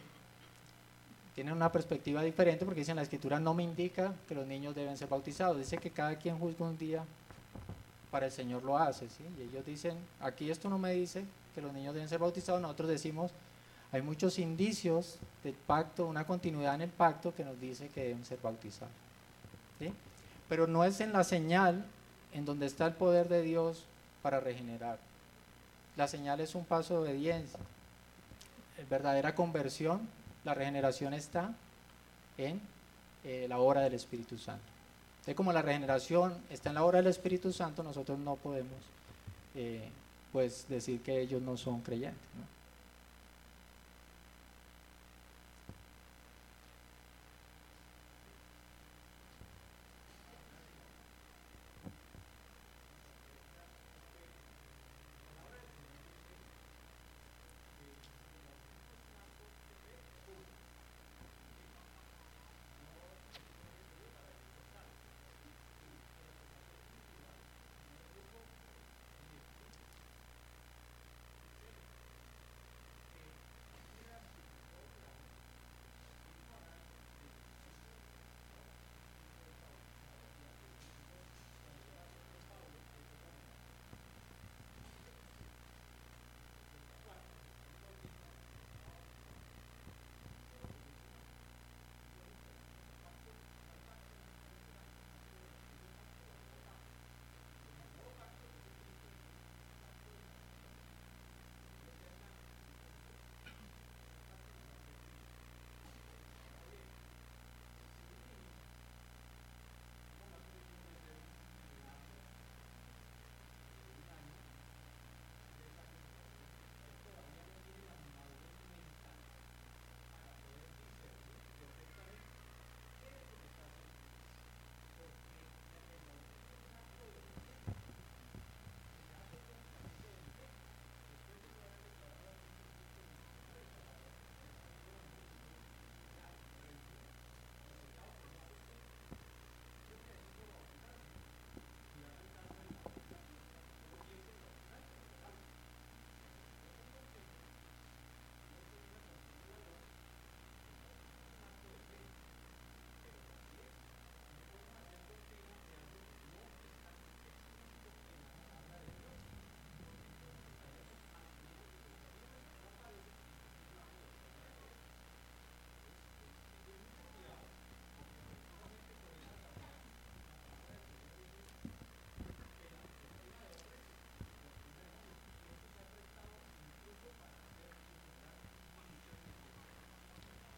Tienen 1.37 1.55
una 1.55 1.71
perspectiva 1.71 2.23
diferente 2.23 2.65
porque 2.65 2.81
dicen 2.81 2.97
la 2.97 3.03
escritura 3.03 3.39
no 3.39 3.55
me 3.55 3.63
indica 3.63 4.13
que 4.27 4.35
los 4.35 4.47
niños 4.49 4.75
deben 4.75 4.97
ser 4.97 5.09
bautizados. 5.09 5.59
Dice 5.59 5.79
que 5.79 5.91
cada 5.91 6.17
quien 6.17 6.39
juzga 6.39 6.65
un 6.65 6.77
día 6.77 7.05
para 8.11 8.27
el 8.27 8.33
Señor 8.33 8.65
lo 8.65 8.77
hace. 8.77 9.09
¿sí? 9.09 9.25
Y 9.39 9.43
ellos 9.43 9.65
dicen, 9.65 9.97
aquí 10.21 10.51
esto 10.51 10.69
no 10.69 10.77
me 10.77 10.93
dice 10.93 11.25
que 11.55 11.63
los 11.63 11.73
niños 11.73 11.95
deben 11.95 12.09
ser 12.09 12.19
bautizados. 12.19 12.61
Nosotros 12.61 12.89
decimos, 12.89 13.31
hay 13.93 14.03
muchos 14.03 14.41
indicios 14.41 15.19
del 15.45 15.55
pacto, 15.55 16.07
una 16.07 16.27
continuidad 16.27 16.75
en 16.75 16.83
el 16.83 16.91
pacto 16.91 17.33
que 17.33 17.45
nos 17.45 17.61
dice 17.61 17.91
que 17.91 18.03
deben 18.03 18.25
ser 18.25 18.41
bautizados. 18.43 18.93
¿sí? 19.79 19.93
Pero 20.49 20.67
no 20.67 20.83
es 20.85 21.01
en 21.01 21.13
la 21.13 21.23
señal 21.23 21.87
en 22.33 22.45
donde 22.45 22.67
está 22.67 22.87
el 22.87 22.95
poder 22.95 23.29
de 23.29 23.43
Dios 23.43 23.85
para 24.23 24.41
regenerar. 24.41 24.99
La 25.97 26.09
señal 26.09 26.41
es 26.41 26.55
un 26.55 26.65
paso 26.65 26.95
de 26.95 27.11
obediencia. 27.11 27.59
La 28.79 28.85
verdadera 28.85 29.35
conversión, 29.35 30.09
la 30.45 30.55
regeneración 30.55 31.15
está 31.15 31.55
en 32.39 32.61
eh, 33.25 33.47
la 33.49 33.59
obra 33.59 33.83
del 33.83 33.95
Espíritu 33.95 34.39
Santo. 34.39 34.65
Entonces, 35.15 35.37
como 35.37 35.53
la 35.53 35.63
regeneración 35.63 36.37
está 36.51 36.71
en 36.71 36.75
la 36.75 36.85
obra 36.85 36.99
del 36.99 37.07
Espíritu 37.09 37.53
Santo, 37.53 37.83
nosotros 37.83 38.19
no 38.19 38.37
podemos 38.37 38.73
eh, 39.55 39.89
pues 40.33 40.67
decir 40.69 41.01
que 41.03 41.21
ellos 41.21 41.43
no 41.43 41.57
son 41.57 41.83
creyentes. 41.83 42.21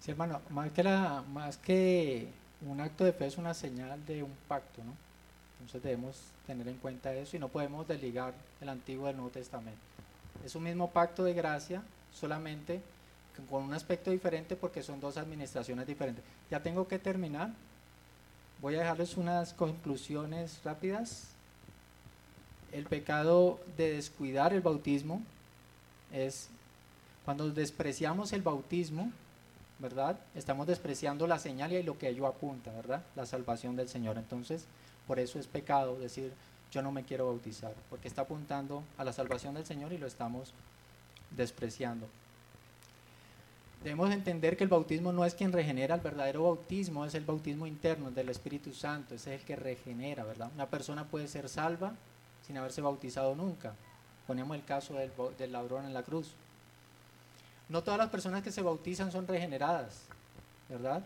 Sí, 0.05 0.11
hermano, 0.11 0.43
más 0.51 0.71
que, 0.71 0.83
la, 0.83 1.25
más 1.33 1.57
que 1.57 2.29
un 2.61 2.79
acto 2.79 3.05
de 3.05 3.15
fe 3.15 3.27
es 3.27 3.39
una 3.39 3.55
señal 3.55 4.05
de 4.05 4.23
un 4.23 4.35
pacto, 4.47 4.85
¿no? 4.85 4.93
Entonces 5.55 5.83
debemos 5.83 6.21
tener 6.47 6.69
en 6.69 6.77
cuenta 6.77 7.15
eso 7.15 7.39
y 7.39 7.41
no 7.41 7.49
podemos 7.49 7.89
desligar 7.89 8.35
el 8.61 8.69
Antiguo 8.69 9.07
del 9.07 9.17
Nuevo 9.17 9.31
Testamento. 9.31 9.81
Es 10.45 10.55
un 10.57 10.65
mismo 10.65 10.91
pacto 10.91 11.25
de 11.25 11.33
gracia, 11.33 11.83
solamente 12.13 12.83
con 13.49 13.63
un 13.63 13.73
aspecto 13.73 14.11
diferente 14.11 14.57
porque 14.57 14.83
son 14.83 15.01
dos 15.01 15.17
administraciones 15.17 15.87
diferentes. 15.87 16.23
Ya 16.51 16.63
tengo 16.63 16.87
que 16.87 16.99
terminar. 16.99 17.49
Voy 18.61 18.75
a 18.75 18.81
dejarles 18.81 19.17
unas 19.17 19.55
conclusiones 19.55 20.61
rápidas. 20.65 21.29
El 22.73 22.85
pecado 22.85 23.59
de 23.79 23.95
descuidar 23.95 24.53
el 24.53 24.61
bautismo 24.61 25.23
es 26.13 26.51
cuando 27.25 27.49
despreciamos 27.49 28.35
el 28.35 28.43
bautismo, 28.43 29.11
¿verdad? 29.79 30.19
Estamos 30.35 30.67
despreciando 30.67 31.27
la 31.27 31.39
señal 31.39 31.73
y 31.73 31.83
lo 31.83 31.99
que 31.99 32.09
ello 32.09 32.27
apunta, 32.27 32.73
¿verdad? 32.73 33.03
La 33.17 33.27
salvación 33.27 33.77
del 33.77 33.89
Señor. 33.89 34.19
Entonces, 34.19 34.67
por 35.07 35.19
eso 35.19 35.39
es 35.39 35.47
pecado 35.47 35.99
decir, 35.99 36.33
yo 36.71 36.83
no 36.83 36.93
me 36.93 37.05
quiero 37.05 37.27
bautizar, 37.27 37.75
porque 37.91 38.09
está 38.09 38.23
apuntando 38.23 38.83
a 38.99 39.05
la 39.05 39.13
salvación 39.13 39.55
del 39.55 39.67
Señor 39.67 39.93
y 39.93 39.99
lo 39.99 40.07
estamos 40.07 40.53
despreciando. 41.31 42.09
Debemos 43.83 44.11
entender 44.13 44.57
que 44.57 44.65
el 44.65 44.71
bautismo 44.71 45.13
no 45.13 45.27
es 45.27 45.35
quien 45.35 45.53
regenera, 45.53 45.95
el 45.95 46.01
verdadero 46.01 46.45
bautismo 46.45 47.05
es 47.05 47.15
el 47.15 47.25
bautismo 47.25 47.67
interno 47.67 48.11
del 48.11 48.31
Espíritu 48.31 48.73
Santo, 48.73 49.15
ese 49.15 49.35
es 49.35 49.41
el 49.41 49.47
que 49.47 49.57
regenera, 49.57 50.25
¿verdad? 50.25 50.51
Una 50.55 50.71
persona 50.71 51.05
puede 51.05 51.29
ser 51.29 51.51
salva 51.51 51.93
sin 52.47 52.57
haberse 52.57 52.81
bautizado 52.81 53.35
nunca. 53.35 53.75
Ponemos 54.27 54.57
el 54.57 54.65
caso 54.65 54.95
del, 54.95 55.13
del 55.37 55.53
ladrón 55.53 55.85
en 55.85 55.93
la 55.93 56.03
cruz. 56.03 56.35
No 57.69 57.83
todas 57.83 57.99
las 57.99 58.11
personas 58.11 58.43
que 58.43 58.53
se 58.53 58.63
bautizan 58.63 59.11
son 59.11 59.27
regeneradas, 59.27 60.03
¿verdad? 60.69 61.03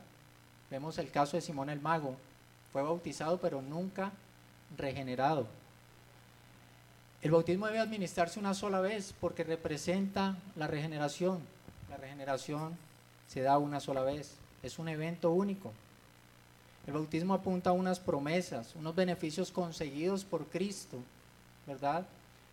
Vemos 0.70 0.98
el 0.98 1.10
caso 1.10 1.36
de 1.36 1.40
Simón 1.40 1.70
el 1.70 1.80
Mago. 1.80 2.16
Fue 2.72 2.82
bautizado 2.82 3.38
pero 3.40 3.62
nunca 3.62 4.12
regenerado. 4.76 5.46
El 7.22 7.30
bautismo 7.30 7.66
debe 7.66 7.78
administrarse 7.80 8.38
una 8.38 8.54
sola 8.54 8.80
vez 8.80 9.14
porque 9.20 9.44
representa 9.44 10.36
la 10.56 10.66
regeneración. 10.66 11.40
La 11.90 11.96
regeneración 11.96 12.76
se 13.26 13.40
da 13.40 13.58
una 13.58 13.80
sola 13.80 14.02
vez. 14.02 14.36
Es 14.62 14.78
un 14.78 14.88
evento 14.88 15.30
único. 15.32 15.72
El 16.86 16.94
bautismo 16.94 17.34
apunta 17.34 17.70
a 17.70 17.74
unas 17.74 18.00
promesas, 18.00 18.74
unos 18.74 18.94
beneficios 18.94 19.50
conseguidos 19.50 20.24
por 20.24 20.46
Cristo, 20.46 20.98
¿verdad? 21.66 22.06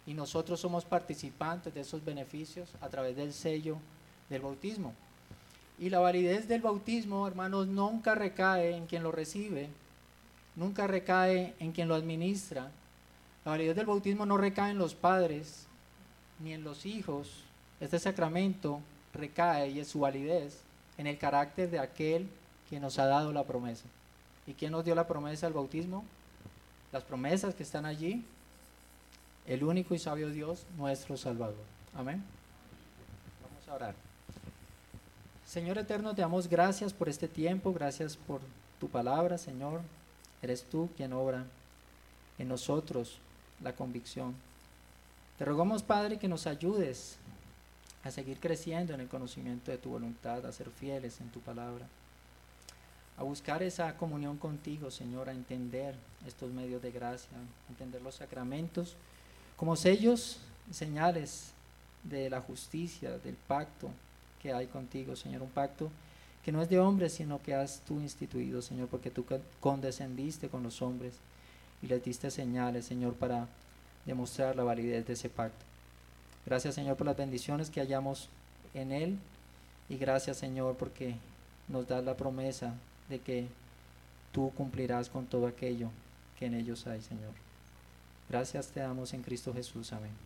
Y 0.05 0.13
nosotros 0.13 0.59
somos 0.59 0.83
participantes 0.83 1.73
de 1.73 1.81
esos 1.81 2.03
beneficios 2.03 2.69
a 2.81 2.89
través 2.89 3.15
del 3.15 3.33
sello 3.33 3.77
del 4.29 4.41
bautismo. 4.41 4.93
Y 5.77 5.89
la 5.89 5.99
validez 5.99 6.47
del 6.47 6.61
bautismo, 6.61 7.27
hermanos, 7.27 7.67
nunca 7.67 8.15
recae 8.15 8.75
en 8.75 8.87
quien 8.87 9.03
lo 9.03 9.11
recibe, 9.11 9.69
nunca 10.55 10.87
recae 10.87 11.53
en 11.59 11.71
quien 11.71 11.87
lo 11.87 11.95
administra. 11.95 12.71
La 13.43 13.51
validez 13.51 13.75
del 13.75 13.85
bautismo 13.85 14.25
no 14.25 14.37
recae 14.37 14.71
en 14.71 14.77
los 14.77 14.95
padres 14.95 15.67
ni 16.39 16.53
en 16.53 16.63
los 16.63 16.85
hijos. 16.85 17.43
Este 17.79 17.99
sacramento 17.99 18.79
recae 19.13 19.69
y 19.69 19.79
es 19.79 19.89
su 19.89 19.99
validez 19.99 20.61
en 20.97 21.07
el 21.07 21.17
carácter 21.17 21.69
de 21.69 21.79
aquel 21.79 22.27
que 22.69 22.79
nos 22.79 22.97
ha 22.99 23.05
dado 23.05 23.31
la 23.33 23.43
promesa. 23.43 23.85
¿Y 24.47 24.53
quién 24.53 24.71
nos 24.71 24.85
dio 24.85 24.95
la 24.95 25.07
promesa 25.07 25.47
del 25.47 25.53
bautismo? 25.53 26.05
Las 26.91 27.03
promesas 27.03 27.53
que 27.53 27.63
están 27.63 27.85
allí, 27.85 28.23
el 29.45 29.63
único 29.63 29.93
y 29.93 29.99
sabio 29.99 30.29
Dios, 30.29 30.65
nuestro 30.77 31.17
Salvador. 31.17 31.63
Amén. 31.95 32.23
Vamos 33.43 33.67
a 33.67 33.73
orar. 33.73 34.14
Señor 35.55 35.77
eterno, 35.77 36.13
te 36.13 36.21
damos 36.21 36.49
gracias 36.49 36.91
por 36.91 37.07
este 37.07 37.29
tiempo, 37.29 37.71
gracias 37.71 38.17
por 38.17 38.41
tu 38.77 38.89
palabra, 38.89 39.37
Señor. 39.37 39.79
Eres 40.41 40.65
tú 40.65 40.89
quien 40.97 41.13
obra 41.13 41.45
en 42.37 42.49
nosotros 42.49 43.19
la 43.63 43.73
convicción. 43.73 44.35
Te 45.37 45.45
rogamos, 45.45 45.81
Padre, 45.81 46.19
que 46.19 46.27
nos 46.27 46.45
ayudes 46.45 47.15
a 48.03 48.11
seguir 48.11 48.41
creciendo 48.41 48.93
en 48.93 48.99
el 48.99 49.07
conocimiento 49.07 49.71
de 49.71 49.77
tu 49.77 49.91
voluntad, 49.91 50.45
a 50.45 50.51
ser 50.51 50.69
fieles 50.71 51.21
en 51.21 51.29
tu 51.29 51.39
palabra, 51.39 51.87
a 53.17 53.23
buscar 53.23 53.63
esa 53.63 53.95
comunión 53.95 54.35
contigo, 54.35 54.91
Señor, 54.91 55.29
a 55.29 55.31
entender 55.31 55.95
estos 56.27 56.51
medios 56.51 56.81
de 56.81 56.91
gracia, 56.91 57.29
a 57.37 57.71
entender 57.71 58.01
los 58.01 58.15
sacramentos 58.15 58.97
como 59.55 59.77
sellos, 59.77 60.41
señales 60.69 61.53
de 62.03 62.29
la 62.29 62.41
justicia, 62.41 63.19
del 63.19 63.35
pacto 63.35 63.89
que 64.45 64.53
hay 64.53 64.67
contigo, 64.67 65.15
Señor, 65.15 65.41
un 65.41 65.49
pacto 65.49 65.89
que 66.43 66.51
no 66.51 66.61
es 66.61 66.69
de 66.69 66.79
hombres, 66.79 67.13
sino 67.13 67.41
que 67.41 67.55
has 67.55 67.79
tú 67.79 67.99
instituido, 67.99 68.61
Señor, 68.61 68.87
porque 68.89 69.09
tú 69.09 69.25
condescendiste 69.59 70.49
con 70.49 70.61
los 70.61 70.83
hombres 70.83 71.15
y 71.81 71.87
les 71.87 72.03
diste 72.03 72.29
señales, 72.29 72.85
Señor, 72.85 73.15
para 73.15 73.47
demostrar 74.05 74.55
la 74.55 74.63
validez 74.63 75.07
de 75.07 75.13
ese 75.13 75.29
pacto. 75.29 75.65
Gracias, 76.45 76.75
Señor, 76.75 76.95
por 76.95 77.07
las 77.07 77.17
bendiciones 77.17 77.71
que 77.71 77.79
hallamos 77.79 78.29
en 78.75 78.91
Él 78.91 79.17
y 79.89 79.97
gracias, 79.97 80.37
Señor, 80.37 80.75
porque 80.77 81.15
nos 81.67 81.87
das 81.87 82.03
la 82.03 82.15
promesa 82.15 82.75
de 83.09 83.17
que 83.17 83.47
tú 84.31 84.51
cumplirás 84.55 85.09
con 85.09 85.25
todo 85.25 85.47
aquello 85.47 85.89
que 86.37 86.45
en 86.45 86.53
ellos 86.53 86.85
hay, 86.85 87.01
Señor. 87.01 87.33
Gracias 88.29 88.67
te 88.67 88.81
damos 88.81 89.11
en 89.15 89.23
Cristo 89.23 89.51
Jesús. 89.55 89.91
Amén. 89.91 90.24